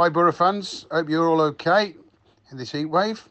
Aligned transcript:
Hi, 0.00 0.08
Borough 0.08 0.30
fans. 0.30 0.86
Hope 0.92 1.08
you're 1.08 1.28
all 1.28 1.40
okay 1.40 1.92
in 2.52 2.56
this 2.56 2.70
heat 2.70 2.84
wave. 2.84 3.28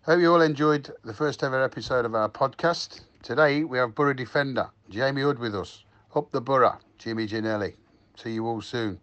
Hope 0.00 0.18
you 0.18 0.32
all 0.32 0.40
enjoyed 0.40 0.90
the 1.04 1.12
first 1.12 1.44
ever 1.44 1.62
episode 1.62 2.06
of 2.06 2.14
our 2.14 2.30
podcast. 2.30 3.02
Today 3.22 3.64
we 3.64 3.76
have 3.76 3.94
Borough 3.94 4.14
defender 4.14 4.70
Jamie 4.88 5.20
Hood 5.20 5.38
with 5.38 5.54
us. 5.54 5.84
Up 6.14 6.32
the 6.32 6.40
Borough, 6.40 6.78
Jimmy 6.96 7.26
Ginnelly. 7.26 7.74
See 8.16 8.30
you 8.32 8.46
all 8.46 8.62
soon. 8.62 8.98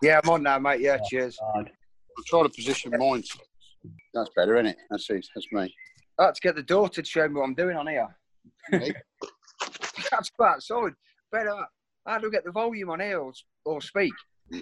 Yeah, 0.00 0.20
I'm 0.24 0.30
on 0.30 0.42
now, 0.42 0.58
mate. 0.58 0.80
Yeah, 0.80 0.96
oh, 0.98 1.06
cheers. 1.10 1.38
I'm 1.54 1.66
trying 2.28 2.44
to 2.44 2.48
position 2.48 2.92
mine. 2.96 3.22
That's 4.14 4.30
better, 4.34 4.56
isn't 4.56 4.68
it? 4.68 4.78
That's 4.88 5.10
it. 5.10 5.26
That's 5.34 5.46
me. 5.52 5.70
I 6.18 6.24
had 6.24 6.34
to 6.36 6.40
get 6.40 6.56
the 6.56 6.62
daughter 6.62 7.02
to 7.02 7.06
show 7.06 7.28
me 7.28 7.34
what 7.34 7.44
I'm 7.44 7.52
doing 7.52 7.76
on 7.76 7.88
here. 7.88 8.08
Hey? 10.04 10.08
That's 10.16 10.30
quite 10.30 10.62
solid. 10.62 10.94
Better. 11.30 11.54
How 12.06 12.18
do 12.18 12.28
I 12.28 12.30
get 12.30 12.44
the 12.44 12.52
volume 12.52 12.90
on 12.90 13.00
here 13.00 13.18
or, 13.18 13.32
or 13.64 13.80
speak? 13.80 14.12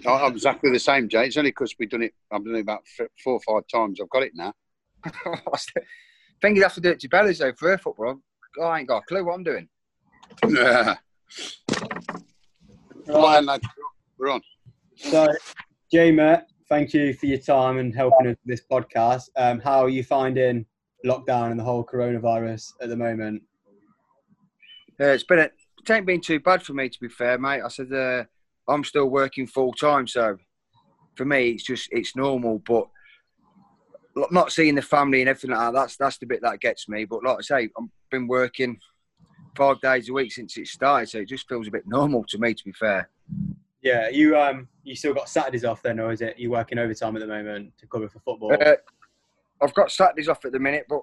I- 0.07 0.09
I'm 0.09 0.31
exactly 0.31 0.71
the 0.71 0.79
same, 0.79 1.09
Jay. 1.09 1.27
It's 1.27 1.37
only 1.37 1.51
because 1.51 1.75
we've 1.77 1.89
done 1.89 2.03
it. 2.03 2.13
I've 2.31 2.43
done 2.43 2.55
it 2.55 2.61
about 2.61 2.83
four 3.23 3.33
or 3.33 3.41
five 3.41 3.67
times. 3.67 3.99
I've 4.01 4.09
got 4.09 4.23
it 4.23 4.31
now. 4.33 4.53
think 6.43 6.57
you'd 6.57 6.63
have 6.63 6.73
to 6.73 6.81
do 6.81 6.89
it 6.89 6.99
to 6.99 7.09
Bellies 7.09 7.39
though 7.39 7.53
for 7.53 7.69
her 7.69 7.77
football. 7.77 8.19
I 8.61 8.79
ain't 8.79 8.87
got 8.87 9.03
a 9.03 9.05
clue 9.05 9.25
what 9.25 9.33
I'm 9.33 9.43
doing. 9.43 9.67
Yeah. 10.47 10.95
Right, 13.05 13.43
lad. 13.43 13.59
We're 14.17 14.31
on. 14.31 14.41
So, 14.95 15.27
Jamie, 15.91 16.37
thank 16.69 16.93
you 16.93 17.13
for 17.13 17.25
your 17.25 17.37
time 17.37 17.77
and 17.77 17.93
helping 17.93 18.27
us 18.27 18.37
with 18.45 18.57
this 18.57 18.61
podcast. 18.71 19.23
Um, 19.35 19.59
how 19.59 19.83
are 19.83 19.89
you 19.89 20.05
finding 20.05 20.65
lockdown 21.05 21.51
and 21.51 21.59
the 21.59 21.65
whole 21.65 21.83
coronavirus 21.85 22.71
at 22.81 22.87
the 22.87 22.95
moment? 22.95 23.41
Uh, 24.99 25.05
it's 25.05 25.23
been 25.23 25.39
a, 25.39 25.43
it 25.43 25.89
ain't 25.89 26.05
been 26.05 26.21
too 26.21 26.39
bad 26.39 26.63
for 26.63 26.73
me 26.73 26.89
to 26.89 26.99
be 26.99 27.09
fair, 27.09 27.37
mate. 27.37 27.61
I 27.63 27.67
said 27.67 27.91
uh, 27.91 28.23
I'm 28.67 28.83
still 28.83 29.09
working 29.09 29.47
full 29.47 29.73
time, 29.73 30.07
so 30.07 30.37
for 31.15 31.25
me 31.25 31.51
it's 31.51 31.63
just 31.63 31.89
it's 31.91 32.15
normal. 32.15 32.59
But 32.59 32.87
not 34.31 34.51
seeing 34.51 34.75
the 34.75 34.81
family 34.81 35.21
and 35.21 35.29
everything 35.29 35.51
like 35.51 35.59
that, 35.59 35.73
that's 35.79 35.97
that's 35.97 36.17
the 36.17 36.25
bit 36.25 36.41
that 36.43 36.61
gets 36.61 36.87
me. 36.87 37.05
But 37.05 37.23
like 37.23 37.37
I 37.39 37.41
say, 37.41 37.69
I've 37.77 37.89
been 38.11 38.27
working 38.27 38.79
five 39.55 39.81
days 39.81 40.09
a 40.09 40.13
week 40.13 40.31
since 40.31 40.57
it 40.57 40.67
started, 40.67 41.09
so 41.09 41.19
it 41.19 41.27
just 41.29 41.47
feels 41.49 41.67
a 41.67 41.71
bit 41.71 41.87
normal 41.87 42.23
to 42.29 42.37
me. 42.37 42.53
To 42.53 42.63
be 42.63 42.71
fair, 42.71 43.09
Yeah, 43.81 44.09
you 44.09 44.37
um, 44.37 44.67
you 44.83 44.95
still 44.95 45.13
got 45.13 45.29
Saturdays 45.29 45.65
off 45.65 45.81
then, 45.81 45.99
or 45.99 46.11
is 46.11 46.21
it 46.21 46.37
you 46.37 46.51
working 46.51 46.77
overtime 46.77 47.15
at 47.15 47.19
the 47.19 47.27
moment 47.27 47.73
to 47.79 47.87
cover 47.87 48.07
for 48.07 48.19
football? 48.19 48.53
uh, 48.53 48.75
I've 49.61 49.73
got 49.73 49.91
Saturdays 49.91 50.29
off 50.29 50.45
at 50.45 50.51
the 50.51 50.59
minute, 50.59 50.85
but. 50.87 51.01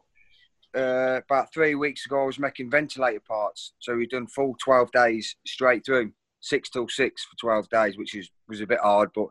Uh, 0.77 1.21
about 1.25 1.53
three 1.53 1.75
weeks 1.75 2.07
ago, 2.07 2.23
I 2.23 2.27
was 2.27 2.39
making 2.39 2.71
ventilator 2.71 3.21
parts, 3.21 3.73
so 3.81 3.97
we've 3.97 4.11
done 4.11 4.27
full 4.27 4.55
twelve 4.63 4.91
days 4.93 5.35
straight 5.47 5.85
through, 5.85 6.13
six 6.41 6.71
till 6.71 6.89
six 6.89 7.25
for 7.25 7.37
twelve 7.37 7.69
days, 7.71 7.99
which 7.99 8.15
is 8.15 8.31
was 8.49 8.61
a 8.61 8.67
bit 8.67 8.81
hard, 8.81 9.11
but 9.15 9.27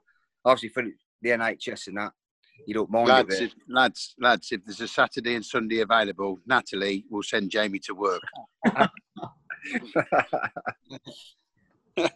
obviously 0.45 0.69
for 0.69 0.83
the 1.21 1.29
NHS 1.29 1.87
and 1.87 1.97
that, 1.97 2.11
you 2.67 2.73
don't 2.73 2.89
mind 2.89 3.07
Lads, 3.07 3.35
it. 3.35 3.43
if, 3.43 3.53
lads, 3.67 4.15
lads, 4.19 4.51
if 4.51 4.65
there's 4.65 4.81
a 4.81 4.87
Saturday 4.87 5.35
and 5.35 5.45
Sunday 5.45 5.79
available, 5.79 6.39
Natalie 6.45 7.05
will 7.09 7.23
send 7.23 7.51
Jamie 7.51 7.79
to 7.79 7.93
work. 7.93 8.21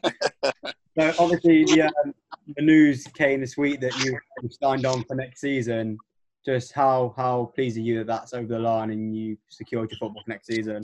So 0.97 1.11
obviously 1.17 1.65
the, 1.65 1.83
um, 1.83 2.13
the 2.55 2.61
news 2.61 3.07
came 3.17 3.41
this 3.41 3.57
week 3.57 3.81
that 3.81 3.97
you 4.03 4.19
signed 4.61 4.85
on 4.85 5.03
for 5.05 5.15
next 5.15 5.41
season. 5.41 5.97
Just 6.45 6.73
how 6.73 7.13
how 7.15 7.51
pleased 7.55 7.77
are 7.77 7.81
you 7.81 7.99
that 7.99 8.07
that's 8.07 8.33
over 8.33 8.47
the 8.47 8.59
line 8.59 8.91
and 8.91 9.15
you 9.15 9.37
secured 9.49 9.89
your 9.91 9.97
football 9.97 10.23
for 10.23 10.29
next 10.29 10.47
season? 10.47 10.83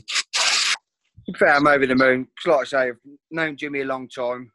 Fair, 1.38 1.56
I'm 1.56 1.68
over 1.68 1.86
the 1.86 1.96
moon. 1.96 2.28
like 2.46 2.62
I 2.62 2.64
say, 2.64 2.78
I've 2.90 2.98
known 3.30 3.58
Jimmy 3.58 3.82
a 3.82 3.86
long 3.86 4.08
time. 4.08 4.52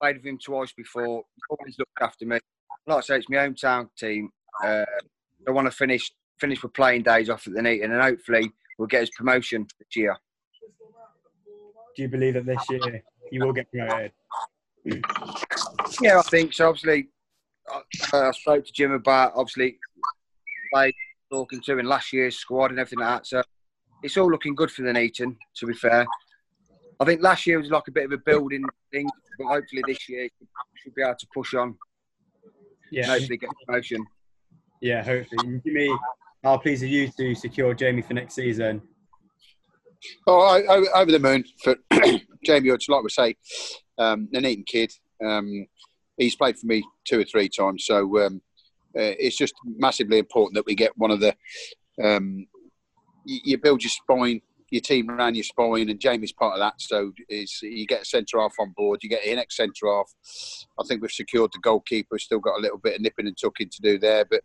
Played 0.00 0.16
with 0.16 0.26
him 0.26 0.38
twice 0.38 0.72
before. 0.72 1.24
Always 1.50 1.78
looked 1.78 2.00
after 2.00 2.26
me. 2.26 2.38
Like 2.86 2.98
I 2.98 3.00
say, 3.00 3.16
it's 3.16 3.28
my 3.28 3.36
hometown 3.36 3.88
team. 3.98 4.30
Uh, 4.64 4.84
I 5.46 5.50
want 5.50 5.66
to 5.66 5.76
finish 5.76 6.12
finish 6.38 6.62
with 6.62 6.74
playing 6.74 7.02
days 7.02 7.30
off 7.30 7.46
at 7.46 7.54
the 7.54 7.60
Neaton, 7.60 7.90
and 7.90 8.02
hopefully 8.02 8.50
we'll 8.78 8.86
get 8.86 9.00
his 9.00 9.10
promotion 9.10 9.66
this 9.78 9.96
year. 9.96 10.16
Do 11.96 12.02
you 12.02 12.08
believe 12.08 12.34
that 12.34 12.46
this 12.46 12.64
year 12.70 13.02
you 13.32 13.44
will 13.44 13.52
get 13.52 13.70
promoted? 13.70 14.12
Yeah, 16.00 16.18
I 16.18 16.22
think 16.22 16.52
so. 16.52 16.68
Obviously, 16.68 17.08
I, 17.68 18.16
I 18.16 18.30
spoke 18.32 18.64
to 18.64 18.72
Jim 18.72 18.92
about 18.92 19.32
obviously 19.34 19.78
like 20.72 20.94
talking 21.30 21.60
to 21.62 21.72
him 21.72 21.80
in 21.80 21.86
last 21.86 22.12
year's 22.12 22.36
squad 22.36 22.70
and 22.70 22.78
everything 22.80 23.00
like 23.00 23.18
that. 23.18 23.26
So 23.26 23.42
it's 24.02 24.16
all 24.16 24.30
looking 24.30 24.54
good 24.54 24.70
for 24.70 24.82
the 24.82 24.90
Neaton. 24.92 25.36
To 25.56 25.66
be 25.66 25.74
fair, 25.74 26.06
I 27.00 27.04
think 27.04 27.22
last 27.22 27.46
year 27.46 27.58
was 27.60 27.70
like 27.70 27.88
a 27.88 27.92
bit 27.92 28.04
of 28.06 28.12
a 28.12 28.18
building 28.18 28.64
thing, 28.92 29.08
but 29.38 29.46
hopefully 29.46 29.82
this 29.86 30.08
year 30.08 30.28
we 30.40 30.56
should 30.76 30.94
be 30.94 31.02
able 31.02 31.14
to 31.18 31.26
push 31.34 31.54
on 31.54 31.68
and 31.68 31.76
Yeah, 32.90 33.06
hopefully 33.06 33.36
get 33.38 33.50
promotion. 33.66 34.04
yeah, 34.80 35.02
hopefully. 35.02 35.60
Jimmy, 35.66 35.90
how 36.44 36.56
pleased 36.58 36.82
are 36.82 36.86
you 36.86 37.08
to 37.18 37.34
secure 37.34 37.74
Jamie 37.74 38.02
for 38.02 38.14
next 38.14 38.34
season? 38.34 38.80
Oh, 40.28 40.40
I, 40.40 40.60
I, 40.60 41.00
over 41.02 41.10
the 41.10 41.18
moon 41.18 41.44
for 41.62 41.74
Jamie 42.44 42.70
Hudson, 42.70 42.94
like 42.94 43.02
we 43.02 43.10
say, 43.10 43.34
um, 43.98 44.28
an 44.32 44.46
Eton 44.46 44.64
kid. 44.64 44.92
Um, 45.24 45.66
he's 46.16 46.36
played 46.36 46.56
for 46.56 46.66
me 46.66 46.84
two 47.04 47.18
or 47.20 47.24
three 47.24 47.48
times, 47.48 47.84
so 47.84 48.24
um, 48.24 48.40
uh, 48.98 49.14
it's 49.18 49.36
just 49.36 49.54
massively 49.64 50.18
important 50.18 50.54
that 50.54 50.66
we 50.66 50.74
get 50.74 50.96
one 50.96 51.10
of 51.10 51.20
the. 51.20 51.34
Um, 52.02 52.46
you, 53.24 53.40
you 53.44 53.58
build 53.58 53.82
your 53.82 53.90
spine, 53.90 54.40
your 54.70 54.80
team 54.80 55.10
around 55.10 55.36
your 55.36 55.44
spine, 55.44 55.88
and 55.88 56.00
Jamie's 56.00 56.32
part 56.32 56.54
of 56.54 56.60
that. 56.60 56.74
So 56.78 57.12
is 57.28 57.60
you 57.62 57.86
get 57.86 58.02
a 58.02 58.06
centre 58.06 58.40
half 58.40 58.54
on 58.58 58.74
board, 58.76 59.00
you 59.02 59.08
get 59.08 59.24
your 59.24 59.36
next 59.36 59.56
centre 59.56 59.86
half. 59.86 60.12
I 60.78 60.84
think 60.86 61.00
we've 61.00 61.10
secured 61.12 61.52
the 61.52 61.60
goalkeeper. 61.60 62.08
We've 62.12 62.20
still 62.20 62.40
got 62.40 62.58
a 62.58 62.62
little 62.62 62.78
bit 62.78 62.96
of 62.96 63.00
nipping 63.00 63.26
and 63.26 63.36
tucking 63.40 63.70
to 63.70 63.82
do 63.82 63.98
there, 63.98 64.24
but 64.24 64.42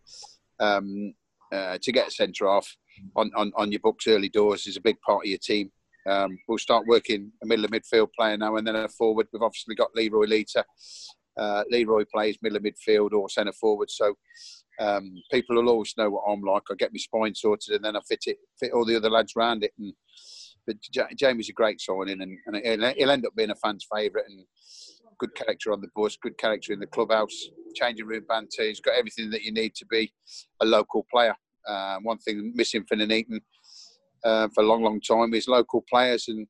um, 0.60 1.14
uh, 1.52 1.78
to 1.80 1.92
get 1.92 2.08
a 2.08 2.12
centre 2.12 2.46
half 2.46 2.68
on, 3.16 3.30
on, 3.36 3.52
on 3.56 3.72
your 3.72 3.80
books 3.80 4.06
early 4.06 4.28
doors 4.28 4.66
is 4.66 4.76
a 4.76 4.80
big 4.80 5.00
part 5.00 5.24
of 5.24 5.28
your 5.28 5.38
team. 5.38 5.70
Um, 6.06 6.38
we'll 6.46 6.58
start 6.58 6.86
working 6.86 7.32
a 7.42 7.46
middle 7.46 7.64
of 7.64 7.70
midfield 7.70 8.08
player 8.16 8.36
now 8.36 8.56
and 8.56 8.66
then 8.66 8.76
a 8.76 8.88
forward. 8.88 9.26
We've 9.32 9.42
obviously 9.42 9.74
got 9.74 9.94
Leroy 9.94 10.26
Lita. 10.26 10.64
Uh, 11.36 11.64
Leroy 11.70 12.04
plays 12.12 12.38
middle 12.42 12.56
of 12.56 12.62
midfield 12.62 13.12
or 13.12 13.28
centre 13.28 13.52
forward. 13.52 13.90
So 13.90 14.14
um, 14.80 15.14
people 15.30 15.56
will 15.56 15.68
always 15.68 15.94
know 15.96 16.10
what 16.10 16.24
I'm 16.28 16.42
like. 16.42 16.62
I 16.70 16.74
get 16.74 16.92
my 16.92 16.98
spine 16.98 17.34
sorted 17.34 17.74
and 17.74 17.84
then 17.84 17.96
I 17.96 18.00
fit 18.08 18.24
it, 18.26 18.38
fit 18.58 18.72
all 18.72 18.84
the 18.84 18.96
other 18.96 19.10
lads 19.10 19.32
around 19.36 19.64
it. 19.64 19.72
And 19.78 19.92
but 20.66 20.76
Ja- 20.92 21.08
Jamie's 21.16 21.50
a 21.50 21.52
great 21.52 21.80
signing 21.80 22.22
and, 22.22 22.38
and 22.46 22.56
he'll, 22.64 22.94
he'll 22.94 23.10
end 23.10 23.26
up 23.26 23.34
being 23.36 23.50
a 23.50 23.56
fan's 23.56 23.86
favourite 23.92 24.26
and 24.28 24.44
good 25.18 25.34
character 25.34 25.72
on 25.72 25.80
the 25.80 25.88
bus, 25.94 26.16
good 26.20 26.36
character 26.38 26.72
in 26.72 26.80
the 26.80 26.86
clubhouse, 26.86 27.48
changing 27.74 28.06
room 28.06 28.24
banter. 28.28 28.62
He's 28.64 28.80
got 28.80 28.94
everything 28.98 29.30
that 29.30 29.42
you 29.42 29.52
need 29.52 29.74
to 29.76 29.86
be 29.86 30.12
a 30.60 30.64
local 30.64 31.06
player. 31.10 31.34
Uh, 31.68 31.98
one 32.02 32.18
thing 32.18 32.52
missing 32.54 32.84
for 32.88 32.96
Nuneaton 32.96 33.40
uh, 34.24 34.48
for 34.54 34.62
a 34.62 34.66
long, 34.66 34.82
long 34.82 35.00
time 35.00 35.34
is 35.34 35.48
local 35.48 35.84
players, 35.88 36.28
and 36.28 36.46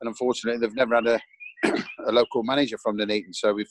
and 0.00 0.08
unfortunately 0.08 0.58
they've 0.58 0.74
never 0.74 0.94
had 0.94 1.06
a 1.06 1.20
a 2.06 2.12
local 2.12 2.42
manager 2.42 2.78
from 2.78 2.96
Nuneaton. 2.96 3.32
So 3.34 3.58
if 3.58 3.68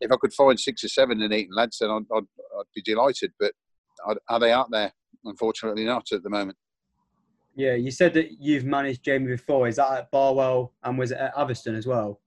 if 0.00 0.10
I 0.10 0.16
could 0.20 0.32
find 0.32 0.58
six 0.58 0.84
or 0.84 0.88
seven 0.88 1.18
Nuneaton 1.18 1.54
lads, 1.54 1.78
then 1.80 1.90
I'd, 1.90 2.02
I'd, 2.14 2.24
I'd 2.58 2.64
be 2.74 2.82
delighted. 2.82 3.32
But 3.38 3.52
are- 4.06 4.20
are 4.28 4.40
they 4.40 4.52
out 4.52 4.70
there? 4.70 4.92
Unfortunately, 5.24 5.84
not 5.84 6.06
at 6.12 6.22
the 6.22 6.30
moment. 6.30 6.56
Yeah, 7.56 7.74
you 7.74 7.90
said 7.90 8.14
that 8.14 8.40
you've 8.40 8.64
managed 8.64 9.04
Jamie 9.04 9.26
before. 9.26 9.68
Is 9.68 9.76
that 9.76 9.92
at 9.92 10.10
Barwell 10.10 10.72
and 10.82 10.98
was 10.98 11.10
it 11.10 11.18
at 11.18 11.36
Atherstone 11.36 11.74
as 11.74 11.86
well? 11.86 12.20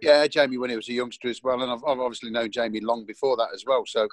Yeah, 0.00 0.26
Jamie 0.26 0.58
when 0.58 0.70
he 0.70 0.76
was 0.76 0.88
a 0.88 0.92
youngster 0.92 1.28
as 1.28 1.40
well, 1.42 1.62
and 1.62 1.70
I've, 1.70 1.84
I've 1.86 1.98
obviously 1.98 2.30
known 2.30 2.50
Jamie 2.50 2.80
long 2.80 3.04
before 3.06 3.36
that 3.36 3.48
as 3.54 3.64
well. 3.66 3.84
So 3.86 4.08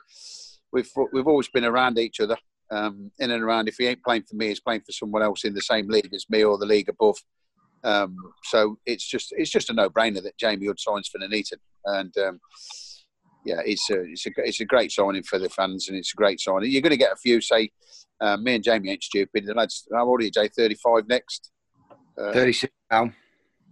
we've 0.72 0.90
we've 1.14 1.28
always 1.28 1.50
been 1.50 1.66
around 1.66 1.98
each 2.00 2.20
other, 2.20 2.38
um, 2.72 3.12
in 3.20 3.32
and 3.32 3.44
around. 3.44 3.68
If 3.68 3.76
he 3.78 3.88
ain't 3.88 4.04
playing 4.04 4.24
for 4.24 4.36
me, 4.36 4.48
he's 4.48 4.60
playing 4.62 4.82
for 4.82 4.92
someone 4.92 5.22
else 5.22 5.44
in 5.44 5.54
the 5.54 5.62
same 5.62 5.88
league 5.90 6.14
as 6.14 6.26
me 6.30 6.44
or 6.44 6.58
the 6.58 6.66
league 6.66 6.90
above. 6.90 7.18
Um, 7.84 8.16
so 8.44 8.78
it's 8.86 9.08
just 9.08 9.34
it's 9.38 9.50
just 9.50 9.70
a 9.70 9.74
no-brainer 9.74 10.22
that 10.24 10.38
Jamie 10.38 10.68
Hood 10.68 10.80
signs 10.80 11.08
for 11.08 11.18
Nuneaton, 11.20 11.60
and 11.86 12.16
um, 12.18 12.40
yeah, 13.46 13.62
it's 13.66 13.90
a 13.90 14.02
it's 14.04 14.26
a 14.28 14.32
it's 14.38 14.60
a 14.60 14.66
great 14.66 14.92
signing 14.92 15.24
for 15.24 15.40
the 15.40 15.50
fans, 15.50 15.90
and 15.90 15.98
it's 15.98 16.14
a 16.14 16.18
great 16.18 16.40
signing. 16.40 16.72
You're 16.72 16.82
going 16.82 16.92
to 16.92 16.98
get 16.98 17.14
a 17.14 17.18
few 17.18 17.42
say, 17.42 17.72
uh, 18.20 18.38
me 18.38 18.56
and 18.56 18.64
Jamie 18.64 18.92
ain't 18.92 19.04
stupid. 19.04 19.46
The 19.46 19.54
lads, 19.54 19.88
how 19.94 20.08
old 20.08 20.22
are 20.22 20.26
you, 20.26 20.32
Jay? 20.32 20.48
Thirty-five 20.48 21.08
next. 21.08 21.52
Uh, 22.18 22.34
36 22.34 22.72
now. 22.92 23.10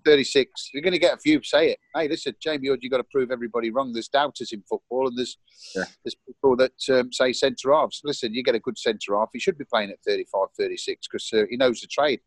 36. 0.05 0.69
You're 0.73 0.81
going 0.81 0.93
to 0.93 0.99
get 0.99 1.13
a 1.13 1.19
few 1.19 1.43
say 1.43 1.71
it. 1.71 1.79
Hey, 1.93 2.07
listen, 2.07 2.33
Jamie 2.41 2.69
Hood, 2.69 2.79
you've 2.81 2.91
got 2.91 2.97
to 2.97 3.03
prove 3.11 3.31
everybody 3.31 3.69
wrong. 3.69 3.91
There's 3.91 4.07
doubters 4.07 4.51
in 4.53 4.63
football, 4.67 5.07
and 5.07 5.17
there's 5.17 5.37
Yeah. 5.75 5.83
there's 6.03 6.15
people 6.25 6.55
that 6.55 6.71
um, 6.89 7.11
say 7.11 7.33
centre 7.33 7.73
halves. 7.73 8.01
Listen, 8.03 8.33
you 8.33 8.41
get 8.43 8.55
a 8.55 8.59
good 8.59 8.77
centre 8.77 9.17
half. 9.17 9.29
He 9.33 9.39
should 9.39 9.57
be 9.57 9.65
playing 9.65 9.91
at 9.91 9.97
35, 10.07 10.47
36 10.57 11.07
because 11.11 11.29
uh, 11.33 11.43
he 11.49 11.57
knows 11.57 11.81
the 11.81 11.87
trade. 11.87 12.21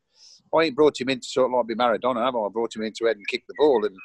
I 0.54 0.64
ain't 0.64 0.76
brought 0.76 1.00
him 1.00 1.08
in 1.08 1.20
to 1.20 1.26
sort 1.26 1.46
of 1.46 1.56
like 1.56 1.66
be 1.66 1.75
Maradona, 1.75 2.25
have 2.25 2.37
I? 2.37 2.40
I 2.40 2.49
brought 2.52 2.75
him 2.75 2.82
in 2.82 2.93
to 2.99 3.06
head 3.06 3.16
and 3.16 3.28
kick 3.28 3.44
the 3.49 3.54
ball, 3.58 3.84
and 3.84 3.96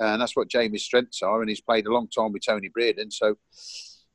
and 0.00 0.20
that's 0.20 0.36
what 0.36 0.48
Jamie's 0.48 0.84
strengths 0.84 1.22
are. 1.22 1.40
And 1.40 1.48
he's 1.48 1.60
played 1.60 1.86
a 1.86 1.92
long 1.92 2.08
time 2.08 2.32
with 2.32 2.42
Tony 2.46 2.70
Breeden, 2.76 3.12
so. 3.12 3.36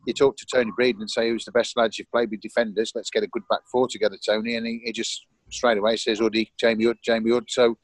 You 0.06 0.14
talk 0.14 0.36
to 0.36 0.46
Tony 0.54 0.70
Breeden 0.78 1.00
and 1.00 1.10
say, 1.10 1.30
"Who's 1.30 1.46
the 1.46 1.54
best 1.54 1.78
lads 1.78 1.98
you've 1.98 2.12
played 2.12 2.30
with 2.30 2.42
defenders? 2.42 2.92
Let's 2.94 3.10
get 3.10 3.24
a 3.24 3.28
good 3.28 3.44
back 3.50 3.62
four 3.72 3.88
together, 3.88 4.18
Tony." 4.28 4.58
And 4.58 4.68
he, 4.68 4.82
he 4.84 4.92
just 4.92 5.26
straight 5.54 5.78
away 5.78 5.96
says 5.98 6.20
Uddy, 6.20 6.50
Jamie 6.60 6.86
Hood, 6.86 6.98
Jamie 7.04 7.32
Hood. 7.32 7.46
So 7.48 7.78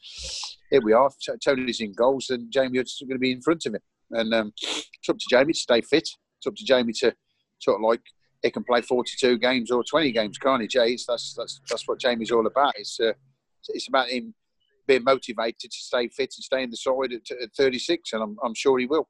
here 0.70 0.82
we 0.84 0.94
are. 0.94 1.10
Tony's 1.44 1.80
in 1.80 1.94
goals, 1.94 2.30
and 2.30 2.52
Jamie 2.52 2.78
Hood's 2.78 3.00
going 3.00 3.16
to 3.16 3.20
be 3.20 3.32
in 3.32 3.42
front 3.42 3.66
of 3.66 3.76
him. 3.76 3.82
And 4.12 4.34
um, 4.34 4.54
it's 4.62 5.10
up 5.10 5.18
to 5.18 5.26
Jamie 5.30 5.54
to 5.54 5.60
stay 5.60 5.82
fit. 5.82 6.10
It's 6.38 6.48
up 6.48 6.56
to 6.56 6.66
Jamie 6.66 6.94
to 6.94 7.14
sort 7.60 7.76
of 7.78 7.82
like 7.82 8.02
he 8.42 8.52
can 8.52 8.64
play 8.64 8.82
42 8.82 9.38
games 9.38 9.72
or 9.72 9.84
20 9.84 10.12
games, 10.12 10.38
can't 10.38 10.62
he, 10.62 10.68
Jay? 10.68 10.98
That's 11.08 11.34
that's 11.36 11.62
that's 11.70 11.88
what 11.88 12.00
Jamie's 12.00 12.32
all 12.32 12.48
about. 12.48 12.74
It's 12.78 13.00
uh, 13.00 13.14
it's 13.68 13.88
about 13.88 14.10
him 14.10 14.34
being 14.88 15.04
motivated 15.04 15.72
to 15.72 15.78
stay 15.78 16.08
fit 16.08 16.34
and 16.36 16.44
stay 16.44 16.64
in 16.64 16.72
the 16.72 16.78
side 16.78 17.14
at, 17.14 17.44
at 17.44 17.54
36, 17.56 18.14
and 18.14 18.24
I'm, 18.24 18.38
I'm 18.44 18.56
sure 18.56 18.80
he 18.80 18.86
will. 18.86 19.08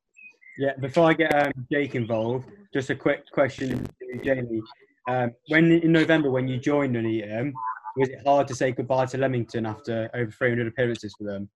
Yeah, 0.57 0.73
before 0.79 1.09
I 1.09 1.13
get 1.13 1.33
um, 1.33 1.53
Jake 1.71 1.95
involved, 1.95 2.49
just 2.73 2.89
a 2.89 2.95
quick 2.95 3.23
question 3.31 3.87
to 4.01 4.23
Jamie. 4.23 4.61
Um, 5.07 5.31
when 5.47 5.71
in 5.71 5.91
November, 5.91 6.29
when 6.29 6.47
you 6.47 6.57
joined 6.59 6.93
Nuneaton, 6.93 7.53
was 7.95 8.09
it 8.09 8.19
hard 8.25 8.47
to 8.49 8.55
say 8.55 8.71
goodbye 8.71 9.05
to 9.07 9.17
Leamington 9.17 9.65
after 9.65 10.09
over 10.13 10.29
300 10.29 10.67
appearances 10.67 11.15
for 11.17 11.23
them? 11.23 11.49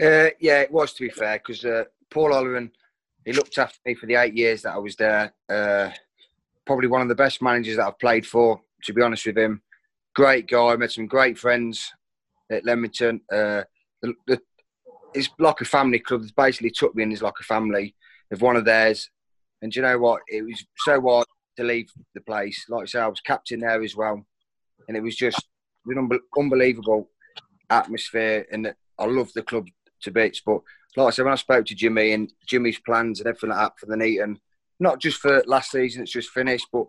Uh, 0.00 0.30
yeah, 0.40 0.60
it 0.60 0.72
was 0.72 0.92
to 0.94 1.02
be 1.02 1.10
fair 1.10 1.38
because 1.38 1.64
uh, 1.64 1.84
Paul 2.10 2.32
Oliver, 2.32 2.68
he 3.24 3.32
looked 3.32 3.58
after 3.58 3.78
me 3.84 3.94
for 3.94 4.06
the 4.06 4.16
eight 4.16 4.34
years 4.34 4.62
that 4.62 4.74
I 4.74 4.78
was 4.78 4.96
there. 4.96 5.32
Uh, 5.48 5.90
probably 6.64 6.88
one 6.88 7.02
of 7.02 7.08
the 7.08 7.14
best 7.14 7.42
managers 7.42 7.76
that 7.76 7.86
I've 7.86 7.98
played 7.98 8.26
for. 8.26 8.60
To 8.84 8.92
be 8.92 9.02
honest 9.02 9.26
with 9.26 9.38
him, 9.38 9.62
great 10.14 10.48
guy. 10.48 10.68
I 10.68 10.76
met 10.76 10.92
some 10.92 11.06
great 11.06 11.38
friends 11.38 11.92
at 12.50 12.64
Leamington. 12.64 13.20
Uh, 13.30 13.62
the, 14.02 14.14
the, 14.26 14.40
it's 15.14 15.28
like 15.38 15.60
a 15.60 15.66
family 15.66 15.98
club. 15.98 16.22
They 16.22 16.30
basically 16.36 16.70
took 16.70 16.94
me 16.94 17.02
in 17.02 17.12
as 17.12 17.22
like 17.22 17.38
a 17.40 17.44
family 17.44 17.94
of 18.30 18.42
one 18.42 18.56
of 18.56 18.64
theirs. 18.64 19.10
And 19.62 19.74
you 19.74 19.82
know 19.82 19.98
what? 19.98 20.22
It 20.28 20.42
was 20.42 20.64
so 20.78 21.00
hard 21.00 21.26
to 21.56 21.64
leave 21.64 21.88
the 22.14 22.20
place. 22.20 22.64
Like 22.68 22.82
I 22.82 22.86
said, 22.86 23.02
I 23.02 23.08
was 23.08 23.20
captain 23.20 23.60
there 23.60 23.82
as 23.82 23.96
well, 23.96 24.24
and 24.88 24.96
it 24.96 25.02
was 25.02 25.16
just 25.16 25.42
an 25.86 26.10
unbelievable 26.36 27.08
atmosphere. 27.70 28.46
And 28.52 28.74
I 28.98 29.04
love 29.06 29.32
the 29.34 29.42
club 29.42 29.68
to 30.02 30.10
bits. 30.10 30.42
But 30.44 30.60
like 30.96 31.08
I 31.08 31.10
said, 31.10 31.24
when 31.24 31.32
I 31.32 31.36
spoke 31.36 31.66
to 31.66 31.74
Jimmy 31.74 32.12
and 32.12 32.32
Jimmy's 32.46 32.78
plans 32.80 33.20
and 33.20 33.28
everything 33.28 33.50
like 33.50 33.58
that 33.58 33.78
for 33.78 33.86
the 33.86 33.96
Neaton, 33.96 34.36
not 34.80 35.00
just 35.00 35.18
for 35.18 35.42
last 35.46 35.70
season, 35.70 36.02
it's 36.02 36.12
just 36.12 36.30
finished, 36.30 36.66
but 36.72 36.86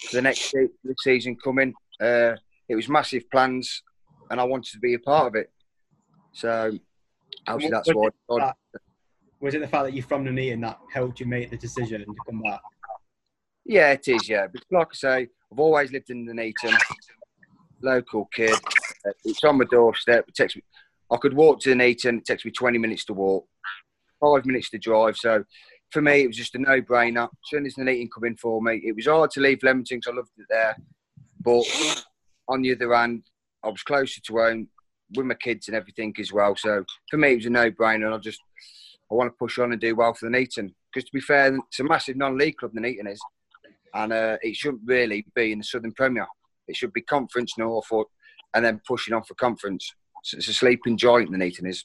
for 0.00 0.16
the 0.16 0.22
next 0.22 0.54
season 1.02 1.36
coming, 1.42 1.74
uh, 2.00 2.34
it 2.74 2.76
was 2.76 2.88
massive 2.88 3.30
plans, 3.30 3.82
and 4.30 4.40
I 4.40 4.44
wanted 4.44 4.72
to 4.72 4.78
be 4.80 4.94
a 4.94 4.98
part 4.98 5.28
of 5.28 5.34
it. 5.36 5.50
So 6.32 6.76
obviously 7.46 7.70
that's 7.70 7.88
was 7.88 8.12
why. 8.28 8.36
It 8.36 8.40
that, 8.40 8.56
was 9.40 9.54
it 9.54 9.60
the 9.60 9.68
fact 9.68 9.84
that 9.84 9.94
you're 9.94 10.04
from 10.04 10.24
Nuneaton 10.24 10.62
that 10.62 10.78
helped 10.92 11.20
you 11.20 11.26
make 11.26 11.50
the 11.50 11.56
decision 11.56 12.00
to 12.00 12.14
come 12.26 12.42
back? 12.42 12.60
Yeah, 13.64 13.92
it 13.92 14.08
is. 14.08 14.28
Yeah, 14.28 14.46
but 14.52 14.62
like 14.70 14.88
I 14.92 14.94
say, 14.94 15.28
I've 15.52 15.58
always 15.58 15.92
lived 15.92 16.10
in 16.10 16.26
Nuneaton, 16.26 16.76
local 17.80 18.26
kid. 18.34 18.54
It's 19.24 19.44
on 19.44 19.58
my 19.58 19.64
doorstep. 19.70 20.24
It 20.28 20.34
takes 20.34 20.56
me. 20.56 20.62
I 21.10 21.16
could 21.18 21.34
walk 21.34 21.60
to 21.60 21.70
Nuneaton. 21.70 22.18
It 22.18 22.24
takes 22.24 22.44
me 22.44 22.50
20 22.50 22.78
minutes 22.78 23.04
to 23.06 23.14
walk, 23.14 23.46
five 24.20 24.44
minutes 24.46 24.70
to 24.70 24.78
drive. 24.78 25.16
So 25.16 25.44
for 25.90 26.02
me, 26.02 26.22
it 26.22 26.26
was 26.26 26.36
just 26.36 26.54
a 26.56 26.58
no-brainer. 26.58 27.24
As 27.24 27.30
soon 27.44 27.66
as 27.66 27.76
Nuneaton 27.78 28.08
come 28.12 28.24
in 28.24 28.36
for 28.36 28.60
me, 28.60 28.82
it 28.84 28.96
was 28.96 29.06
hard 29.06 29.30
to 29.32 29.40
leave 29.40 29.62
Leamington 29.62 29.98
because 29.98 30.12
I 30.12 30.16
loved 30.16 30.30
it 30.38 30.46
there. 30.48 30.76
But 31.40 31.64
on 32.48 32.62
the 32.62 32.72
other 32.72 32.94
hand, 32.94 33.22
I 33.64 33.68
was 33.68 33.82
closer 33.82 34.20
to 34.20 34.32
home 34.34 34.68
with 35.16 35.26
my 35.26 35.34
kids 35.34 35.68
and 35.68 35.76
everything 35.76 36.14
as 36.18 36.32
well. 36.32 36.54
So 36.56 36.84
for 37.10 37.16
me, 37.16 37.32
it 37.32 37.36
was 37.36 37.46
a 37.46 37.50
no-brainer. 37.50 38.06
And 38.06 38.14
I 38.14 38.18
just 38.18 38.40
I 39.10 39.14
want 39.14 39.32
to 39.32 39.36
push 39.38 39.58
on 39.58 39.72
and 39.72 39.80
do 39.80 39.94
well 39.94 40.14
for 40.14 40.26
the 40.26 40.30
Nuneaton. 40.36 40.74
Because 40.92 41.06
to 41.08 41.12
be 41.12 41.20
fair, 41.20 41.54
it's 41.56 41.80
a 41.80 41.84
massive 41.84 42.16
non-league 42.16 42.56
club. 42.56 42.72
The 42.74 42.80
Nuneaton 42.80 43.08
is, 43.08 43.20
and 43.94 44.12
uh, 44.12 44.36
it 44.42 44.56
shouldn't 44.56 44.82
really 44.84 45.26
be 45.34 45.52
in 45.52 45.58
the 45.58 45.64
Southern 45.64 45.92
Premier. 45.92 46.26
It 46.68 46.76
should 46.76 46.92
be 46.92 47.02
Conference 47.02 47.58
North 47.58 47.86
Norfolk, 47.90 48.08
and 48.54 48.64
then 48.64 48.80
pushing 48.86 49.14
on 49.14 49.22
for 49.22 49.34
Conference. 49.34 49.92
So 50.22 50.38
it's 50.38 50.48
a 50.48 50.54
sleeping 50.54 50.96
giant. 50.96 51.30
The 51.30 51.36
Nuneaton 51.38 51.66
is. 51.68 51.84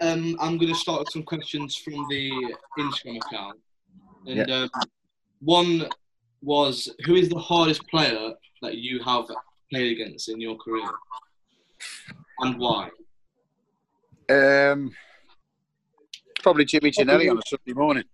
Um, 0.00 0.36
I'm 0.40 0.58
going 0.58 0.72
to 0.72 0.78
start 0.78 1.00
with 1.00 1.10
some 1.10 1.22
questions 1.22 1.76
from 1.76 2.06
the 2.08 2.30
Instagram 2.78 3.16
account, 3.24 3.60
and 4.26 4.48
Yeah. 4.48 4.62
um, 4.62 4.70
one 5.40 5.88
was, 6.42 6.88
who 7.04 7.14
is 7.14 7.28
the 7.28 7.38
hardest 7.38 7.86
player 7.88 8.32
that 8.62 8.76
you 8.78 9.02
have 9.02 9.26
played 9.70 9.92
against 9.92 10.28
in 10.28 10.40
your 10.40 10.56
career, 10.56 10.90
and 12.40 12.58
why? 12.58 12.90
Um, 14.30 14.92
Probably 16.44 16.66
Jimmy 16.66 16.90
Ginnelly 16.90 17.30
on 17.30 17.38
a 17.38 17.42
Sunday 17.46 17.72
morning. 17.72 18.04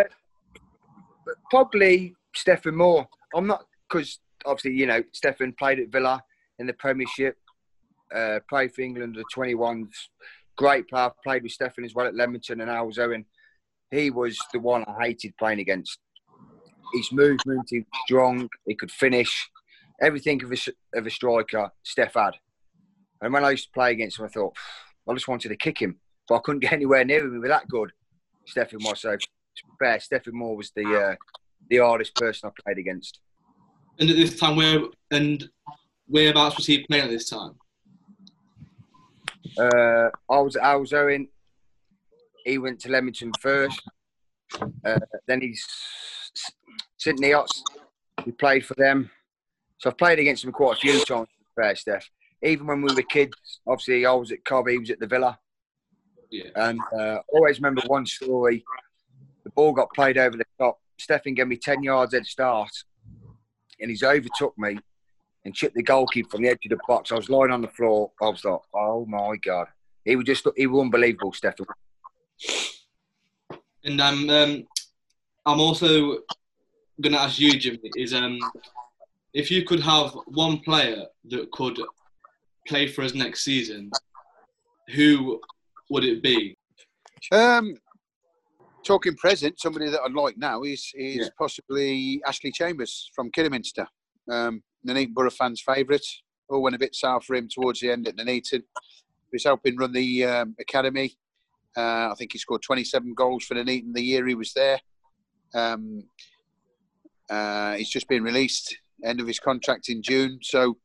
probably 1.50 2.14
Stephen 2.34 2.76
Moore. 2.76 3.06
I'm 3.34 3.46
not 3.46 3.66
because 3.86 4.18
obviously 4.46 4.72
you 4.72 4.86
know 4.86 5.02
Stephen 5.12 5.52
played 5.58 5.78
at 5.78 5.90
Villa 5.90 6.22
in 6.58 6.66
the 6.66 6.72
Premiership, 6.72 7.36
uh, 8.14 8.40
played 8.48 8.74
for 8.74 8.80
England 8.80 9.14
the 9.16 9.24
21s. 9.36 9.90
Great 10.56 10.88
player. 10.88 11.10
Played 11.22 11.42
with 11.42 11.52
Stephen 11.52 11.84
as 11.84 11.94
well 11.94 12.06
at 12.06 12.14
Leamington 12.14 12.62
and 12.62 12.70
Halesowen. 12.70 13.26
He 13.90 14.10
was 14.10 14.38
the 14.54 14.60
one 14.60 14.86
I 14.86 15.08
hated 15.08 15.36
playing 15.36 15.60
against. 15.60 15.98
His 16.92 17.12
movement, 17.12 17.68
he 17.68 17.80
was 17.80 17.86
strong. 18.04 18.48
He 18.66 18.74
could 18.74 18.90
finish. 18.90 19.48
Everything 20.00 20.42
of 20.42 20.52
a, 20.52 20.98
of 20.98 21.06
a 21.06 21.10
striker, 21.10 21.70
Steph 21.82 22.14
had. 22.14 22.32
And 23.20 23.32
when 23.32 23.44
I 23.44 23.50
used 23.50 23.66
to 23.66 23.72
play 23.72 23.92
against 23.92 24.18
him, 24.18 24.24
I 24.24 24.28
thought 24.28 24.56
I 25.08 25.14
just 25.14 25.28
wanted 25.28 25.50
to 25.50 25.56
kick 25.56 25.80
him, 25.80 26.00
but 26.28 26.36
I 26.36 26.40
couldn't 26.42 26.60
get 26.60 26.72
anywhere 26.74 27.04
near 27.04 27.24
him. 27.24 27.32
He 27.32 27.38
was 27.38 27.50
that 27.50 27.68
good. 27.68 27.92
Stephen 28.46 28.78
was 28.82 29.00
so. 29.00 29.16
Fair, 29.78 30.00
Stephen 30.00 30.36
Moore 30.36 30.56
was 30.56 30.72
the 30.74 30.84
uh, 30.84 31.14
the 31.68 31.78
hardest 31.78 32.14
person 32.14 32.48
I 32.48 32.62
played 32.62 32.78
against. 32.78 33.20
And 33.98 34.08
at 34.08 34.16
this 34.16 34.38
time, 34.38 34.56
where 34.56 34.80
and 35.10 35.48
whereabouts 36.06 36.56
was 36.56 36.66
he 36.66 36.84
playing 36.86 37.04
at 37.04 37.10
this 37.10 37.28
time? 37.28 37.52
Uh, 39.58 40.08
I 40.30 40.40
was 40.40 40.56
I 40.56 40.74
was 40.76 40.92
Owen. 40.92 41.28
He 42.44 42.58
went 42.58 42.80
to 42.80 42.88
Leamington 42.90 43.32
first. 43.40 43.82
Uh, 44.84 44.98
then 45.28 45.42
he's 45.42 45.64
Sydney 47.00 47.30
Ots. 47.30 47.62
He 48.26 48.30
played 48.30 48.64
for 48.64 48.74
them. 48.74 49.10
So 49.78 49.88
I've 49.88 49.96
played 49.96 50.18
against 50.18 50.44
him 50.44 50.52
quite 50.52 50.76
a 50.76 50.80
few 50.80 50.92
times. 50.92 51.28
to 51.28 51.38
be 51.38 51.62
Fair 51.62 51.74
Steph. 51.74 52.08
Even 52.42 52.66
when 52.66 52.82
we 52.82 52.94
were 52.94 53.02
kids, 53.02 53.60
obviously 53.66 54.04
I 54.04 54.12
was 54.12 54.30
at 54.30 54.44
Cobb, 54.44 54.68
he 54.68 54.78
was 54.78 54.90
at 54.90 55.00
the 55.00 55.06
Villa. 55.06 55.38
Yeah. 56.30 56.50
And 56.54 56.78
uh, 56.98 57.18
always 57.32 57.58
remember 57.58 57.82
one 57.86 58.04
story. 58.04 58.62
The 59.44 59.50
ball 59.50 59.72
got 59.72 59.92
played 59.94 60.18
over 60.18 60.36
the 60.36 60.44
top. 60.58 60.78
Stephen 60.98 61.34
gave 61.34 61.48
me 61.48 61.56
10 61.56 61.82
yards 61.82 62.12
head 62.12 62.26
start. 62.26 62.70
And 63.80 63.90
he's 63.90 64.02
overtook 64.02 64.56
me 64.58 64.78
and 65.46 65.54
chipped 65.54 65.74
the 65.74 65.82
goalkeeper 65.82 66.28
from 66.28 66.42
the 66.42 66.50
edge 66.50 66.58
of 66.66 66.70
the 66.70 66.78
box. 66.86 67.10
I 67.10 67.14
was 67.14 67.30
lying 67.30 67.50
on 67.50 67.62
the 67.62 67.68
floor. 67.68 68.12
I 68.20 68.28
was 68.28 68.44
like, 68.44 68.60
oh 68.74 69.06
my 69.06 69.36
God. 69.42 69.68
He 70.04 70.16
was 70.16 70.26
just, 70.26 70.46
he 70.54 70.66
was 70.66 70.82
unbelievable, 70.82 71.32
Stephen. 71.32 71.66
And 73.84 74.00
um, 74.02 74.28
um, 74.28 74.66
I'm 75.46 75.60
also 75.60 76.18
going 77.00 77.12
to 77.12 77.20
ask 77.20 77.38
you, 77.38 77.58
Jimmy, 77.58 77.78
is 77.96 78.12
um, 78.14 78.38
if 79.34 79.50
you 79.50 79.64
could 79.64 79.80
have 79.80 80.12
one 80.26 80.58
player 80.60 81.04
that 81.30 81.50
could 81.52 81.78
play 82.66 82.86
for 82.86 83.02
us 83.02 83.14
next 83.14 83.44
season, 83.44 83.90
who 84.94 85.40
would 85.90 86.04
it 86.04 86.22
be? 86.22 86.56
Um, 87.32 87.74
talking 88.84 89.14
present, 89.16 89.60
somebody 89.60 89.88
that 89.90 90.00
I'd 90.00 90.12
like 90.12 90.36
now 90.36 90.62
is 90.62 90.90
is 90.94 91.16
Yeah. 91.16 91.28
possibly 91.38 92.20
Ashley 92.26 92.52
Chambers 92.52 93.10
from 93.14 93.30
Kidderminster. 93.30 93.86
Um, 94.30 94.62
Nuneaton 94.84 95.14
Borough 95.14 95.30
fans' 95.30 95.62
favourite. 95.62 96.04
All 96.48 96.62
went 96.62 96.74
a 96.76 96.78
bit 96.78 96.94
south 96.94 97.24
for 97.24 97.36
him 97.36 97.48
towards 97.48 97.80
the 97.80 97.90
end 97.90 98.08
at 98.08 98.16
Nuneaton. 98.16 98.62
He 98.62 99.34
was 99.34 99.44
helping 99.44 99.76
run 99.76 99.92
the 99.92 100.24
um, 100.24 100.56
academy. 100.58 101.16
Uh, 101.76 102.10
I 102.10 102.14
think 102.18 102.32
he 102.32 102.38
scored 102.38 102.62
27 102.62 103.14
goals 103.14 103.44
for 103.44 103.54
Nuneaton 103.54 103.92
the 103.92 104.02
year 104.02 104.26
he 104.26 104.34
was 104.34 104.52
there. 104.54 104.80
Um, 105.54 106.02
uh, 107.30 107.74
he's 107.74 107.90
just 107.90 108.08
been 108.08 108.22
released, 108.22 108.76
end 109.04 109.20
of 109.20 109.26
his 109.26 109.38
contract 109.38 109.88
in 109.88 110.02
June. 110.02 110.38
So, 110.42 110.76